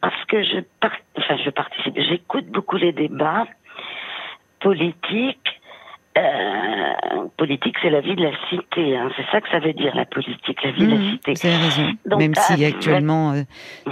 parce 0.00 0.24
que 0.28 0.42
je, 0.42 0.60
par- 0.80 0.90
enfin, 1.18 1.36
je 1.44 1.50
participe, 1.50 1.94
j'écoute 2.08 2.46
beaucoup 2.46 2.76
les 2.76 2.92
débats 2.92 3.44
politiques. 4.60 5.60
Euh, 6.16 6.92
politique, 7.36 7.74
c'est 7.82 7.90
la 7.90 8.00
vie 8.00 8.14
de 8.14 8.22
la 8.22 8.30
cité. 8.48 8.96
hein. 8.96 9.10
C'est 9.16 9.26
ça 9.32 9.40
que 9.40 9.48
ça 9.50 9.58
veut 9.58 9.72
dire, 9.72 9.92
la 9.96 10.04
politique, 10.04 10.62
la 10.62 10.70
vie 10.70 10.86
de 10.86 10.90
la 10.92 10.96
Mhm, 10.96 11.10
cité. 11.10 11.32
vous 11.34 11.46
avez 11.48 11.56
raison. 11.56 11.92
Donc, 12.06 12.18
même 12.20 12.34
si 12.36 12.64
ah, 12.64 12.68
actuellement 12.68 13.32
euh, 13.32 13.42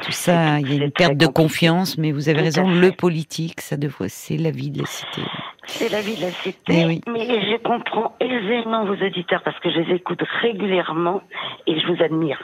tout 0.00 0.12
ça, 0.12 0.60
il 0.60 0.72
y 0.72 0.80
a 0.80 0.84
une 0.84 0.92
perte 0.92 1.16
de 1.16 1.26
compliqué. 1.26 1.32
confiance, 1.42 1.98
mais 1.98 2.12
vous 2.12 2.28
avez 2.28 2.38
Tout 2.38 2.44
raison. 2.44 2.68
Le 2.70 2.92
politique, 2.92 3.60
ça 3.60 3.76
devrait, 3.76 4.08
c'est 4.08 4.36
la 4.36 4.52
vie 4.52 4.70
de 4.70 4.78
la 4.82 4.86
cité. 4.86 5.22
C'est 5.66 5.90
la 5.90 6.00
vie 6.00 6.16
de 6.16 6.22
la 6.22 6.30
cité. 6.30 6.84
Oui. 6.86 7.00
Mais 7.06 7.26
je 7.26 7.56
comprends 7.62 8.14
aisément 8.20 8.84
vos 8.84 8.94
auditeurs 8.94 9.42
parce 9.44 9.58
que 9.60 9.70
je 9.70 9.78
les 9.80 9.94
écoute 9.96 10.20
régulièrement 10.40 11.20
et 11.66 11.78
je 11.80 11.86
vous 11.86 12.02
admire. 12.02 12.42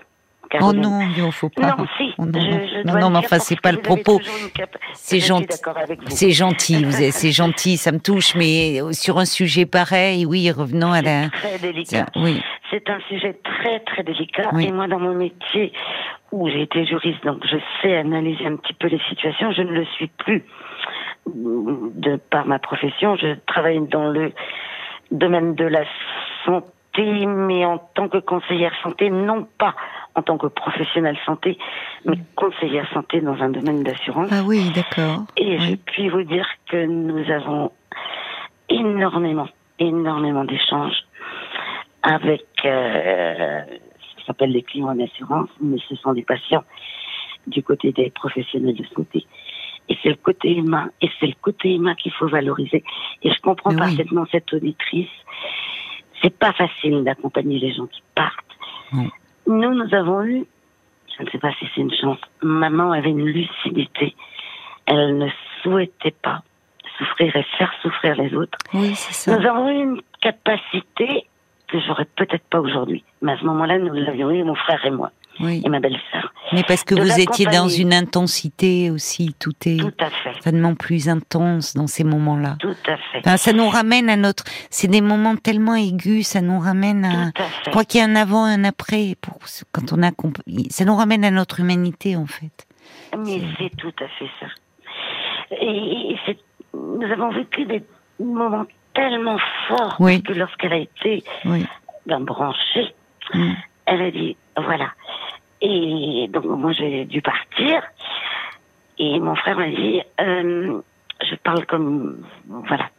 Oh 0.62 0.73
non, 0.73 1.01
il 1.14 1.23
ne 1.27 1.31
faut 1.31 1.51
pas. 1.51 1.77
Non, 1.77 1.87
si. 1.99 2.14
Oh 2.16 2.25
non, 2.25 2.40
je, 2.40 2.47
non. 2.49 2.61
je 2.73 2.77
Non, 2.79 2.92
dois 2.92 3.01
non, 3.03 3.07
le 3.09 3.12
mais 3.12 3.19
enfin, 3.19 3.38
c'est 3.38 3.61
pas 3.61 3.71
le 3.73 3.83
propos. 3.83 4.19
C'est 4.95 5.21
gentil. 5.21 5.59
C'est 6.07 6.31
gentil, 6.31 6.85
vous 6.85 7.03
êtes- 7.03 7.12
c'est 7.12 7.33
gentil, 7.33 7.77
ça 7.77 7.92
me 7.92 7.99
touche, 7.99 8.35
mais 8.35 8.81
sur 8.92 9.19
un 9.19 9.27
sujet 9.27 9.66
pareil, 9.66 10.25
oui, 10.25 10.51
revenons 10.51 10.92
à 10.92 11.03
la. 11.03 11.29
Très 11.29 11.59
délicat. 11.59 12.07
oui, 12.16 12.40
C'est 12.71 12.88
un 12.88 12.99
sujet 13.11 13.38
très 13.45 13.81
très 13.81 14.03
délicat. 14.05 14.49
Oui. 14.55 14.69
Et 14.69 14.73
moi, 14.73 14.87
dans 14.88 14.99
mon 15.01 15.14
métier, 15.14 15.71
où 16.33 16.49
j'ai 16.49 16.62
été 16.62 16.87
juriste, 16.87 17.23
donc 17.27 17.42
je 17.45 17.57
sais 17.83 17.95
analyser 17.99 18.47
un 18.47 18.57
petit 18.57 18.73
peu 18.73 18.88
les 18.88 19.01
situations, 19.11 19.53
je 19.53 19.61
ne 19.62 19.73
le 19.73 19.85
suis 19.97 20.07
plus 20.25 20.45
de 21.35 22.17
par 22.17 22.47
ma 22.47 22.59
profession. 22.59 23.17
Je 23.17 23.37
travaille 23.47 23.81
dans 23.88 24.09
le 24.09 24.33
domaine 25.11 25.55
de 25.55 25.64
la 25.64 25.85
santé, 26.45 27.27
mais 27.27 27.64
en 27.64 27.79
tant 27.79 28.09
que 28.09 28.19
conseillère 28.19 28.73
santé, 28.83 29.11
non 29.11 29.47
pas 29.59 29.75
en 30.14 30.23
tant 30.23 30.37
que 30.37 30.49
professionnelle 30.49 31.17
santé, 31.25 31.59
mais 32.05 32.17
conseillère 32.35 32.91
santé 32.93 33.21
dans 33.21 33.41
un 33.41 33.51
domaine 33.51 33.85
d'assurance. 33.85 34.29
ah 34.33 34.43
oui, 34.45 34.71
d'accord. 34.75 35.25
Et 35.37 35.59
je 35.59 35.77
puis 35.77 36.09
vous 36.09 36.25
dire 36.25 36.47
que 36.69 36.87
nous 36.87 37.31
avons 37.31 37.71
énormément, 38.69 39.49
énormément 39.79 40.45
d'échanges 40.45 41.05
avec, 42.03 42.47
euh, 42.64 43.61
ça 44.17 44.27
s'appelle 44.27 44.51
les 44.51 44.62
clients 44.62 44.88
en 44.88 45.01
assurance, 45.01 45.51
mais 45.61 45.79
ce 45.88 45.95
sont 45.97 46.12
des 46.12 46.23
patients 46.23 46.64
du 47.47 47.62
côté 47.62 47.93
des 47.93 48.11
professionnels 48.11 48.75
de 48.75 48.85
santé. 48.95 49.27
Et 49.88 49.96
c'est 50.03 50.11
le 50.11 50.16
côté 50.16 50.55
humain, 50.55 50.90
et 51.01 51.09
c'est 51.18 51.27
le 51.27 51.35
côté 51.40 51.74
humain 51.74 51.94
qu'il 51.94 52.12
faut 52.12 52.29
valoriser. 52.29 52.85
Et 53.22 53.31
je 53.31 53.40
comprends 53.40 53.70
Mais 53.70 53.77
oui. 53.83 53.88
parfaitement 53.96 54.27
cette 54.31 54.53
auditrice. 54.53 55.09
C'est 56.22 56.37
pas 56.37 56.53
facile 56.53 57.05
d'accompagner 57.05 57.59
les 57.59 57.72
gens 57.72 57.87
qui 57.87 58.03
partent. 58.14 58.44
Nous, 59.46 59.74
nous 59.74 59.94
avons 59.94 60.22
eu, 60.24 60.44
je 61.16 61.22
ne 61.24 61.31
sais 61.31 61.38
pas 61.38 61.53
si 61.59 61.66
c'est 61.74 61.81
une 61.81 61.94
chance, 61.94 62.18
maman 62.42 62.92
avait 62.92 63.11
une 63.11 63.24
lucidité. 63.27 64.14
Elle 64.87 65.16
ne 65.18 65.29
souhaitait 65.62 66.14
pas 66.22 66.42
souffrir 66.98 67.35
et 67.37 67.44
faire 67.57 67.72
souffrir 67.83 68.16
les 68.16 68.35
autres. 68.35 68.59
Oui, 68.74 68.94
c'est 68.94 69.14
ça. 69.14 69.38
Nous 69.38 69.46
avons 69.46 69.68
eu 69.70 69.83
une 69.83 70.01
capacité 70.20 71.27
que 71.68 71.79
j'aurais 71.81 72.07
peut-être 72.16 72.44
pas 72.51 72.61
aujourd'hui. 72.61 73.05
Mais 73.22 73.33
à 73.33 73.38
ce 73.38 73.44
moment-là, 73.44 73.79
nous 73.79 73.92
l'avions 73.92 74.31
eu, 74.31 74.42
mon 74.42 74.55
frère 74.55 74.85
et 74.85 74.90
moi, 74.90 75.11
Oui. 75.40 75.62
et 75.64 75.68
ma 75.68 75.81
belle-sœur. 75.81 76.33
Mais 76.53 76.63
parce 76.67 76.83
que 76.85 76.95
vous 76.95 77.21
étiez 77.21 77.47
dans 77.47 77.69
une 77.69 77.93
intensité 77.93 78.91
aussi, 78.91 79.35
tout 79.39 79.53
est 79.67 79.79
Tout 79.79 79.93
à 80.01 80.09
fait. 80.11 80.39
tellement 80.41 80.75
plus 80.75 81.09
intense 81.09 81.75
dans 81.75 81.87
ces 81.87 82.05
moments-là. 82.05 82.57
Tout 82.59 82.75
à 82.87 82.97
fait. 82.97 83.19
Enfin, 83.19 83.37
ça 83.37 83.53
nous 83.53 83.69
ramène 83.69 84.09
à 84.09 84.17
notre. 84.17 84.45
C'est 84.71 84.89
des 84.89 85.01
moments 85.03 85.37
tellement 85.37 85.75
aigus, 85.75 86.27
ça 86.27 86.41
nous 86.41 86.59
ramène 86.59 87.05
à. 87.05 87.33
Tout 87.33 87.43
à 87.43 87.47
Je 87.47 87.65
fait. 87.65 87.71
crois 87.71 87.85
qu'il 87.85 88.01
y 88.01 88.03
a 88.03 88.07
un 88.07 88.17
avant, 88.17 88.45
un 88.45 88.65
après 88.65 89.15
pour 89.21 89.39
quand 89.73 89.93
on 89.93 90.03
a 90.03 90.11
compris. 90.11 90.69
Ça 90.71 90.85
nous 90.85 90.97
ramène 90.97 91.25
à 91.25 91.31
notre 91.31 91.61
humanité 91.61 92.17
en 92.17 92.27
fait. 92.27 92.67
Mais 93.19 93.41
c'est 93.59 93.75
tout 93.77 93.93
à 94.01 94.09
fait 94.19 94.31
ça. 94.41 94.47
Et 95.61 96.17
nous 96.75 97.07
avons 97.13 97.31
vécu 97.31 97.65
des 97.67 97.83
moments 98.21 98.67
tellement 98.95 99.39
forts 99.69 99.97
Oui. 100.01 100.23
que 100.23 100.33
lorsqu'elle 100.33 100.73
a 100.73 100.79
été 100.79 101.23
Oui. 101.45 101.65
ben, 102.07 102.21
branchée, 102.21 102.95
Mm. 103.35 103.53
elle 103.87 104.03
a 104.03 104.11
dit 104.11 104.37
voilà. 104.57 104.89
Et 105.61 106.29
donc 106.29 106.44
moi 106.44 106.73
j'ai 106.73 107.05
dû 107.05 107.23
partir. 107.23 107.83
Et 108.99 109.21
mon 109.21 109.35
frère 109.35 109.59
m'a 109.59 109.68
dit 109.68 110.03
euh, 110.21 110.81
je 111.23 111.35
parle 111.37 111.66
comme 111.66 112.25
voilà. 112.49 112.90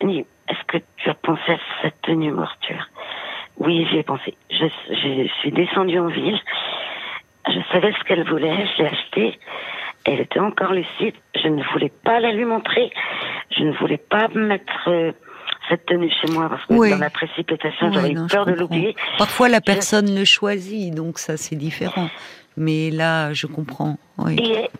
Est-ce 0.00 0.64
que 0.66 0.78
tu 0.96 1.08
as 1.08 1.14
pensé 1.14 1.52
à 1.52 1.58
cette 1.82 2.00
tenue 2.02 2.32
mortuaire? 2.32 2.90
Oui, 3.56 3.86
j'y 3.90 3.98
ai 3.98 4.02
pensé. 4.02 4.36
Je, 4.50 4.66
je 4.90 5.28
suis 5.40 5.52
descendue 5.52 5.98
en 5.98 6.08
ville. 6.08 6.38
Je 7.48 7.60
savais 7.72 7.92
ce 7.92 8.04
qu'elle 8.04 8.28
voulait, 8.28 8.66
je 8.76 8.82
l'ai 8.82 8.88
achetée. 8.88 9.38
Elle 10.04 10.20
était 10.20 10.40
encore 10.40 10.72
lucide. 10.72 11.14
Je 11.34 11.48
ne 11.48 11.62
voulais 11.72 11.92
pas 12.04 12.20
la 12.20 12.32
lui 12.32 12.44
montrer. 12.44 12.90
Je 13.50 13.64
ne 13.64 13.72
voulais 13.72 13.98
pas 13.98 14.28
mettre 14.28 14.88
euh, 14.88 15.12
cette 15.74 15.86
tenue 15.86 16.10
chez 16.10 16.30
moi 16.32 16.48
parce 16.48 16.64
que 16.66 16.74
Oui. 16.74 16.90
dans 16.90 16.98
la 16.98 17.10
précipitation, 17.10 17.88
Oui, 17.88 17.94
j'avais 17.94 18.10
eu 18.12 18.16
je 18.16 18.34
peur 18.34 18.46
de 18.46 18.52
l'oublier. 18.52 18.94
Parfois 19.18 19.48
la 19.48 19.58
Je- 19.58 19.62
personne 19.62 20.14
le 20.14 20.24
choisit, 20.24 20.94
donc 20.94 21.18
ça 21.18 21.36
c'est 21.36 21.56
différent. 21.56 22.08
Mais 22.56 22.90
là, 22.90 23.32
je 23.32 23.46
comprends. 23.46 23.96
Oui. 24.18 24.36
Et 24.38 24.70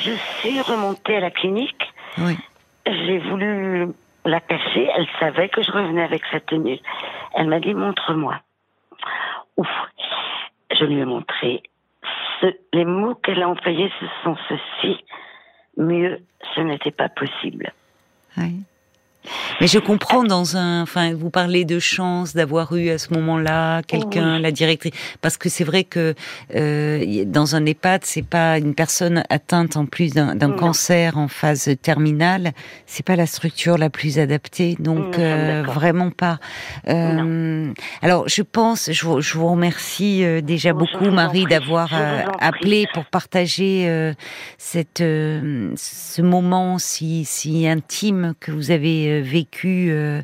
je 0.00 0.10
suis 0.40 0.60
remontée 0.60 1.16
à 1.16 1.20
la 1.20 1.30
clinique. 1.30 1.82
Oui. 2.18 2.36
J'ai 2.86 3.18
voulu 3.20 3.88
la 4.24 4.40
cacher. 4.40 4.88
Elle 4.96 5.06
savait 5.18 5.48
que 5.48 5.62
je 5.62 5.70
revenais 5.72 6.02
avec 6.02 6.22
cette 6.30 6.46
tenue. 6.46 6.78
Elle 7.34 7.48
m'a 7.48 7.60
dit 7.60 7.72
montre-moi. 7.74 8.36
Ouf. 9.56 9.68
je 10.78 10.84
lui 10.84 10.98
ai 11.00 11.04
montré. 11.04 11.62
Ce, 12.40 12.46
les 12.72 12.84
mots 12.84 13.14
qu'elle 13.14 13.42
a 13.42 13.48
employés, 13.48 13.90
ce 14.00 14.06
sont 14.24 14.36
ceux-ci. 14.48 15.04
Mieux, 15.76 16.18
ce 16.54 16.60
n'était 16.60 16.90
pas 16.90 17.08
possible. 17.08 17.72
Oui. 18.36 18.62
Mais 19.60 19.66
je 19.66 19.78
comprends 19.78 20.24
dans 20.24 20.56
un, 20.56 20.82
enfin, 20.82 21.14
vous 21.14 21.30
parlez 21.30 21.64
de 21.64 21.78
chance 21.78 22.34
d'avoir 22.34 22.74
eu 22.74 22.90
à 22.90 22.98
ce 22.98 23.14
moment-là 23.14 23.82
quelqu'un, 23.82 24.38
la 24.38 24.50
directrice, 24.50 24.92
parce 25.20 25.36
que 25.36 25.48
c'est 25.48 25.64
vrai 25.64 25.84
que 25.84 26.14
euh, 26.54 27.24
dans 27.26 27.54
un 27.54 27.64
EHPAD, 27.64 28.04
c'est 28.04 28.26
pas 28.26 28.58
une 28.58 28.74
personne 28.74 29.22
atteinte 29.30 29.76
en 29.76 29.86
plus 29.86 30.12
d'un 30.12 30.52
cancer 30.52 31.16
en 31.16 31.28
phase 31.28 31.70
terminale, 31.82 32.52
c'est 32.86 33.04
pas 33.04 33.16
la 33.16 33.26
structure 33.26 33.78
la 33.78 33.90
plus 33.90 34.18
adaptée, 34.18 34.76
donc 34.78 35.18
euh, 35.18 35.62
vraiment 35.64 36.10
pas. 36.10 36.38
Euh, 36.88 37.72
alors, 38.02 38.28
je 38.28 38.42
pense, 38.42 38.90
je, 38.90 39.06
vous, 39.06 39.20
je 39.20 39.38
vous 39.38 39.48
remercie 39.48 40.24
euh, 40.24 40.40
déjà 40.40 40.72
beaucoup, 40.72 41.10
Marie, 41.10 41.44
d'avoir 41.44 41.90
euh, 41.94 42.22
appelé 42.40 42.86
pour 42.92 43.04
partager 43.04 43.88
euh, 43.88 44.12
cette 44.58 44.98
ce 44.98 46.22
moment 46.22 46.78
si 46.78 47.24
si 47.24 47.66
intime 47.66 48.34
que 48.40 48.50
vous 48.50 48.70
avez 48.70 49.08
euh, 49.08 49.11
vécu 49.20 49.88
euh, 49.90 50.22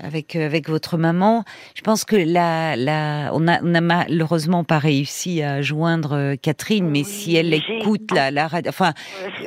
avec 0.00 0.36
euh, 0.36 0.46
avec 0.46 0.68
votre 0.68 0.96
maman. 0.96 1.44
Je 1.74 1.82
pense 1.82 2.04
que 2.04 2.16
la, 2.16 2.76
la 2.76 3.30
on 3.32 3.46
a 3.48 3.60
on 3.62 3.74
a 3.74 3.80
malheureusement 3.80 4.64
pas 4.64 4.78
réussi 4.78 5.42
à 5.42 5.62
joindre 5.62 6.12
euh, 6.12 6.34
Catherine, 6.40 6.88
mais 6.88 7.00
Oui, 7.00 7.04
si 7.04 7.36
elle 7.36 7.52
écoute 7.54 8.10
la 8.14 8.30
la 8.30 8.46
radio, 8.48 8.68
enfin, 8.70 8.92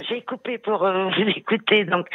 J'ai 0.09 0.21
coupé 0.21 0.57
pour 0.57 0.83
euh, 0.83 1.05
vous 1.17 1.29
écouter, 1.35 1.85
donc 1.85 2.07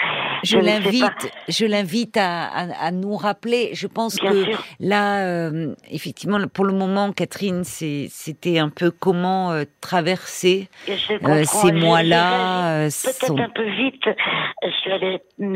je 0.44 0.58
l'invite, 0.58 1.30
je 1.48 1.66
l'invite 1.66 2.16
à, 2.16 2.44
à, 2.44 2.86
à 2.86 2.90
nous 2.90 3.16
rappeler. 3.16 3.70
Je 3.74 3.86
pense 3.86 4.16
Bien 4.20 4.30
que 4.30 4.44
sûr. 4.44 4.64
là, 4.80 5.24
euh, 5.26 5.74
effectivement, 5.90 6.38
pour 6.52 6.64
le 6.64 6.72
moment, 6.72 7.12
Catherine, 7.12 7.62
c'était 7.64 8.58
un 8.58 8.68
peu 8.68 8.90
comment 8.90 9.52
euh, 9.52 9.64
traverser 9.80 10.68
ces 10.86 11.72
mois-là. 11.72 12.88
Peut-être 12.88 13.40
un 13.40 13.48
peu 13.50 13.68
vite. 13.70 14.04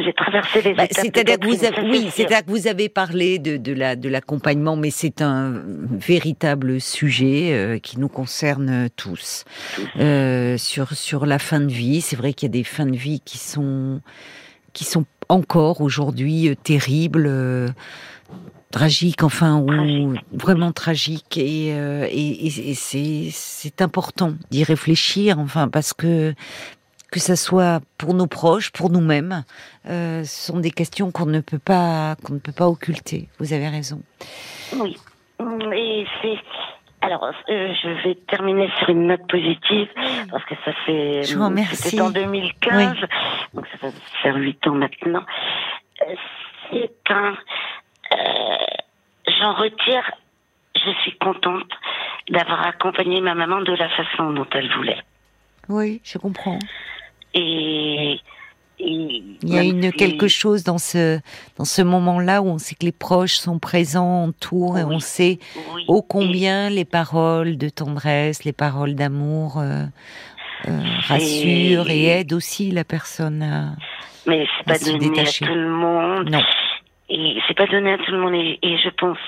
J'ai 0.04 0.12
traversé 0.12 0.62
les 0.62 0.74
Bah, 0.74 0.84
C'est-à-dire 0.90 1.38
que 1.38 1.46
vous 1.46 1.64
avez, 1.64 1.82
oui, 1.88 2.08
c'est-à-dire 2.10 2.44
que 2.44 2.50
vous 2.50 2.63
avez 2.68 2.88
parlé 2.88 3.38
de, 3.38 3.56
de 3.56 3.72
la 3.72 3.96
de 3.96 4.08
l'accompagnement, 4.08 4.76
mais 4.76 4.90
c'est 4.90 5.22
un 5.22 5.62
véritable 5.90 6.80
sujet 6.80 7.52
euh, 7.52 7.78
qui 7.78 7.98
nous 7.98 8.08
concerne 8.08 8.88
tous. 8.96 9.44
Euh, 9.98 10.56
sur 10.58 10.92
sur 10.94 11.26
la 11.26 11.38
fin 11.38 11.60
de 11.60 11.72
vie, 11.72 12.00
c'est 12.00 12.16
vrai 12.16 12.32
qu'il 12.34 12.46
y 12.48 12.50
a 12.50 12.52
des 12.52 12.64
fins 12.64 12.86
de 12.86 12.96
vie 12.96 13.20
qui 13.24 13.38
sont 13.38 14.00
qui 14.72 14.84
sont 14.84 15.04
encore 15.28 15.80
aujourd'hui 15.80 16.48
euh, 16.48 16.54
terribles. 16.54 17.26
euh, 17.26 17.68
tragiques, 18.70 19.22
enfin, 19.22 19.60
ou 19.60 20.14
vraiment 20.32 20.72
tragiques, 20.72 21.36
et, 21.38 21.72
euh, 21.74 22.08
et, 22.10 22.46
et- 22.48 22.70
et 22.70 22.74
c'est 22.74 23.28
c'est 23.30 23.80
important 23.82 24.34
d'y 24.50 24.64
réfléchir, 24.64 25.38
enfin, 25.38 25.68
parce 25.68 25.92
que 25.92 26.34
que 27.14 27.20
ça 27.20 27.36
soit 27.36 27.80
pour 27.96 28.12
nos 28.12 28.26
proches, 28.26 28.72
pour 28.72 28.90
nous-mêmes, 28.90 29.44
euh, 29.88 30.24
ce 30.24 30.46
sont 30.52 30.58
des 30.58 30.72
questions 30.72 31.12
qu'on 31.12 31.26
ne 31.26 31.38
peut 31.40 31.60
pas 31.60 32.16
qu'on 32.24 32.34
ne 32.34 32.40
peut 32.40 32.50
pas 32.52 32.66
occulter. 32.66 33.28
Vous 33.38 33.52
avez 33.52 33.68
raison. 33.68 34.02
Oui. 34.76 34.96
Et 35.72 36.04
c'est. 36.20 36.36
Alors, 37.02 37.22
euh, 37.24 37.72
je 37.82 38.02
vais 38.02 38.16
terminer 38.28 38.68
sur 38.78 38.88
une 38.88 39.06
note 39.06 39.24
positive 39.28 39.88
parce 40.28 40.44
que 40.46 40.54
ça 40.64 40.72
fait. 40.86 41.22
Je 41.22 41.36
vous 41.38 41.44
remercie. 41.44 41.76
C'était 41.76 42.00
en 42.02 42.10
2015, 42.10 42.96
donc 43.54 43.64
ça 43.68 43.86
va 43.86 43.92
faire 44.22 44.34
huit 44.34 44.66
ans 44.66 44.74
maintenant. 44.74 45.22
Euh, 46.02 46.14
C'est 46.72 47.12
un. 47.12 47.36
euh, 48.12 48.56
J'en 49.38 49.54
retire. 49.54 50.10
Je 50.74 50.90
suis 51.02 51.16
contente 51.18 51.70
d'avoir 52.28 52.66
accompagné 52.66 53.20
ma 53.20 53.34
maman 53.36 53.60
de 53.60 53.72
la 53.72 53.88
façon 53.90 54.32
dont 54.32 54.46
elle 54.52 54.70
voulait. 54.74 54.98
Oui, 55.68 56.00
je 56.04 56.18
comprends. 56.18 56.58
Et. 57.34 58.12
et 58.80 59.22
Il 59.42 59.48
y 59.54 59.58
a 59.58 59.62
une 59.62 59.82
si- 59.82 59.92
quelque 59.92 60.26
chose 60.28 60.64
dans 60.64 60.78
ce 60.78 61.20
dans 61.58 61.64
ce 61.64 61.82
moment-là 61.82 62.42
où 62.42 62.46
on 62.46 62.58
sait 62.58 62.74
que 62.74 62.84
les 62.84 62.92
proches 62.92 63.34
sont 63.34 63.58
présents 63.58 64.26
autour 64.26 64.78
et 64.78 64.84
Oui. 64.84 64.94
on 64.96 64.98
sait 65.00 65.38
oui, 65.74 65.84
ô 65.88 65.98
et- 65.98 66.06
combien 66.08 66.70
les 66.70 66.84
paroles 66.84 67.56
de 67.56 67.68
tendresse, 67.68 68.44
les 68.44 68.52
paroles 68.52 68.94
d'amour 68.94 69.58
euh, 69.58 69.84
euh, 70.68 70.80
rassurent 71.06 71.88
et 71.90 72.04
aident 72.06 72.32
aussi 72.32 72.70
la 72.72 72.84
personne 72.84 73.42
à 73.42 73.72
Mais 74.26 74.46
c'est 74.58 74.64
pas 74.66 74.78
se 74.78 74.90
donné 74.90 75.08
détacher. 75.10 75.44
à 75.44 75.48
tout 75.48 75.54
le 75.54 75.68
monde. 75.70 76.30
non. 76.30 76.42
Et 77.10 77.36
c'est 77.46 77.54
pas 77.56 77.66
donné 77.66 77.92
à 77.92 77.98
tout 77.98 78.10
le 78.12 78.18
monde. 78.18 78.34
Et, 78.34 78.58
et 78.62 78.78
je 78.78 78.88
pense 78.88 79.18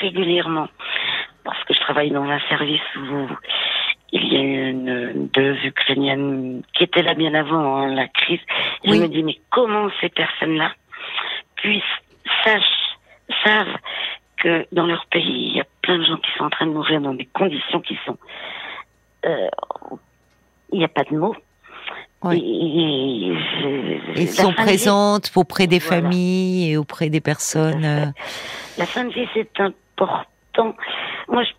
régulièrement, 0.00 0.68
parce 1.44 1.58
que 1.64 1.74
je 1.74 1.80
travaille 1.80 2.10
dans 2.12 2.22
un 2.22 2.38
service 2.48 2.80
où 2.96 3.26
il 4.16 4.32
y 4.32 4.36
a 4.36 4.40
une, 4.40 5.28
deux 5.34 5.56
Ukrainiennes 5.64 6.62
qui 6.72 6.84
étaient 6.84 7.02
là 7.02 7.14
bien 7.14 7.34
avant 7.34 7.76
hein, 7.78 7.94
la 7.94 8.06
crise. 8.08 8.40
Je 8.84 8.90
Oui. 8.90 9.00
me 9.00 9.08
dis, 9.08 9.22
mais 9.24 9.38
comment 9.50 9.88
ces 10.00 10.08
personnes-là 10.08 10.72
puissent, 11.56 11.82
sachent, 12.44 12.96
savent 13.44 13.76
que 14.36 14.66
dans 14.72 14.86
leur 14.86 15.04
pays, 15.06 15.48
il 15.50 15.56
y 15.56 15.60
a 15.60 15.64
plein 15.82 15.98
de 15.98 16.04
gens 16.04 16.16
qui 16.18 16.30
sont 16.38 16.44
en 16.44 16.50
train 16.50 16.66
de 16.66 16.72
mourir 16.72 17.00
dans 17.00 17.14
des 17.14 17.26
conditions 17.26 17.80
qui 17.80 17.98
sont... 18.06 18.16
euh, 19.26 19.48
il 20.72 20.78
n'y 20.78 20.84
a 20.84 20.88
pas 20.88 21.04
de 21.04 21.16
mots. 21.16 21.34
Oui. 22.22 22.38
Et, 22.38 23.28
et 23.30 23.34
je- 24.14 24.20
Et 24.22 24.26
sont 24.26 24.50
vie- 24.50 24.54
présentes 24.54 25.30
auprès 25.36 25.66
des 25.66 25.78
Voilà. 25.78 26.02
familles 26.02 26.70
et 26.72 26.76
auprès 26.76 27.10
des 27.10 27.20
personnes. 27.20 27.84
euh, 27.84 28.06
La 28.78 28.86
fin 28.86 29.04
de 29.04 29.12
vie, 29.12 29.26
c'est 29.34 29.60
important. 29.60 30.74
Moi, 31.28 31.42
je, 31.44 31.50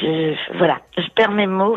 je- 0.00 0.56
voilà, 0.58 0.78
je 0.96 1.02
perds 1.16 1.30
mes 1.32 1.46
mots 1.46 1.76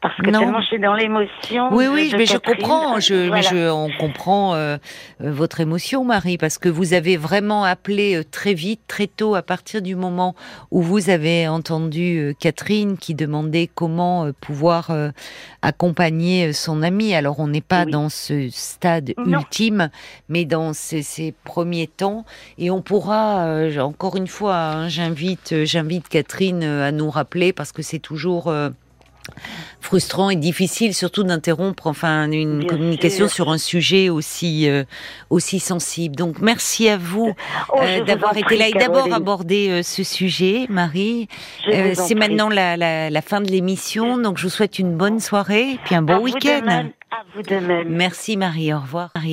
parce 0.00 0.16
que 0.16 0.30
Non. 0.30 0.40
tellement 0.40 0.60
je 0.60 0.66
suis 0.66 0.78
dans 0.80 0.94
l'émotion. 0.94 1.68
Oui, 1.72 1.86
oui, 1.88 2.12
mais 2.16 2.26
je 2.26 2.36
comprends. 2.38 3.00
Je, 3.00 3.30
mais 3.30 3.42
je, 3.42 3.70
on 3.70 3.90
comprend 3.98 4.54
euh, 4.54 4.76
euh, 5.22 5.30
votre 5.32 5.60
émotion, 5.60 6.04
Marie, 6.04 6.38
parce 6.38 6.58
que 6.58 6.68
vous 6.68 6.94
avez 6.94 7.16
vraiment 7.16 7.64
appelé 7.64 8.16
euh, 8.16 8.24
très 8.24 8.54
vite, 8.54 8.80
très 8.88 9.06
tôt, 9.06 9.34
à 9.34 9.42
partir 9.42 9.82
du 9.82 9.94
moment 9.96 10.34
où 10.70 10.80
vous 10.82 11.10
avez 11.10 11.48
entendu 11.48 12.18
euh, 12.18 12.32
Catherine 12.38 12.96
qui 12.98 13.14
demandait 13.14 13.68
comment 13.74 14.30
pouvoir 14.40 14.90
euh, 14.90 15.10
accompagner 15.62 16.52
son 16.52 16.82
amie. 16.82 17.14
Alors, 17.14 17.40
on 17.40 17.48
n'est 17.48 17.60
pas 17.60 17.84
Oui. 17.84 17.92
dans 17.92 18.08
ce 18.08 18.48
stade 18.50 19.12
Non. 19.18 19.40
ultime, 19.40 19.90
mais 20.28 20.44
dans 20.44 20.72
ces, 20.72 21.02
ces 21.02 21.34
premiers 21.44 21.86
temps, 21.88 22.24
et 22.58 22.70
on 22.70 22.82
pourra, 22.82 23.44
euh, 23.46 23.78
encore 23.80 24.16
une 24.16 24.28
fois, 24.28 24.56
hein, 24.56 24.88
j'invite, 24.88 25.64
j'invite 25.64 26.08
Catherine 26.08 26.62
à 26.62 26.92
nous 26.92 27.10
rappeler 27.10 27.33
parce 27.52 27.72
que 27.72 27.82
c'est 27.82 27.98
toujours 27.98 28.48
euh, 28.48 28.70
frustrant 29.80 30.28
et 30.30 30.36
difficile, 30.36 30.92
surtout 30.94 31.22
d'interrompre 31.24 31.86
enfin 31.86 32.30
une 32.30 32.58
Bien 32.60 32.68
communication 32.68 33.26
sûr. 33.26 33.34
sur 33.34 33.50
un 33.50 33.56
sujet 33.58 34.10
aussi 34.10 34.68
euh, 34.68 34.84
aussi 35.30 35.60
sensible. 35.60 36.14
Donc 36.14 36.40
merci 36.40 36.88
à 36.90 36.98
vous 36.98 37.32
Oh, 37.72 37.78
euh, 37.82 38.04
d'avoir 38.04 38.36
été 38.36 38.56
là 38.56 38.68
et 38.68 38.72
d'abord 38.72 38.96
Caroline. 39.04 39.14
abordé 39.14 39.68
euh, 39.70 39.82
ce 39.82 40.02
sujet, 40.04 40.66
Marie. 40.68 41.28
C'est 41.94 42.14
maintenant 42.14 42.50
la, 42.50 42.76
la, 42.76 43.08
la 43.08 43.22
fin 43.22 43.40
de 43.40 43.48
l'émission, 43.50 44.18
donc 44.18 44.36
je 44.38 44.42
vous 44.44 44.50
souhaite 44.50 44.78
une 44.78 44.94
bonne 44.96 45.20
soirée 45.20 45.70
et 45.72 45.78
puis 45.84 45.94
un 45.94 46.02
bon 46.02 46.18
week-end. 46.18 46.84
Merci 47.86 48.36
Marie, 48.36 48.74
au 48.74 48.80
revoir. 48.80 49.10
Marie, 49.14 49.32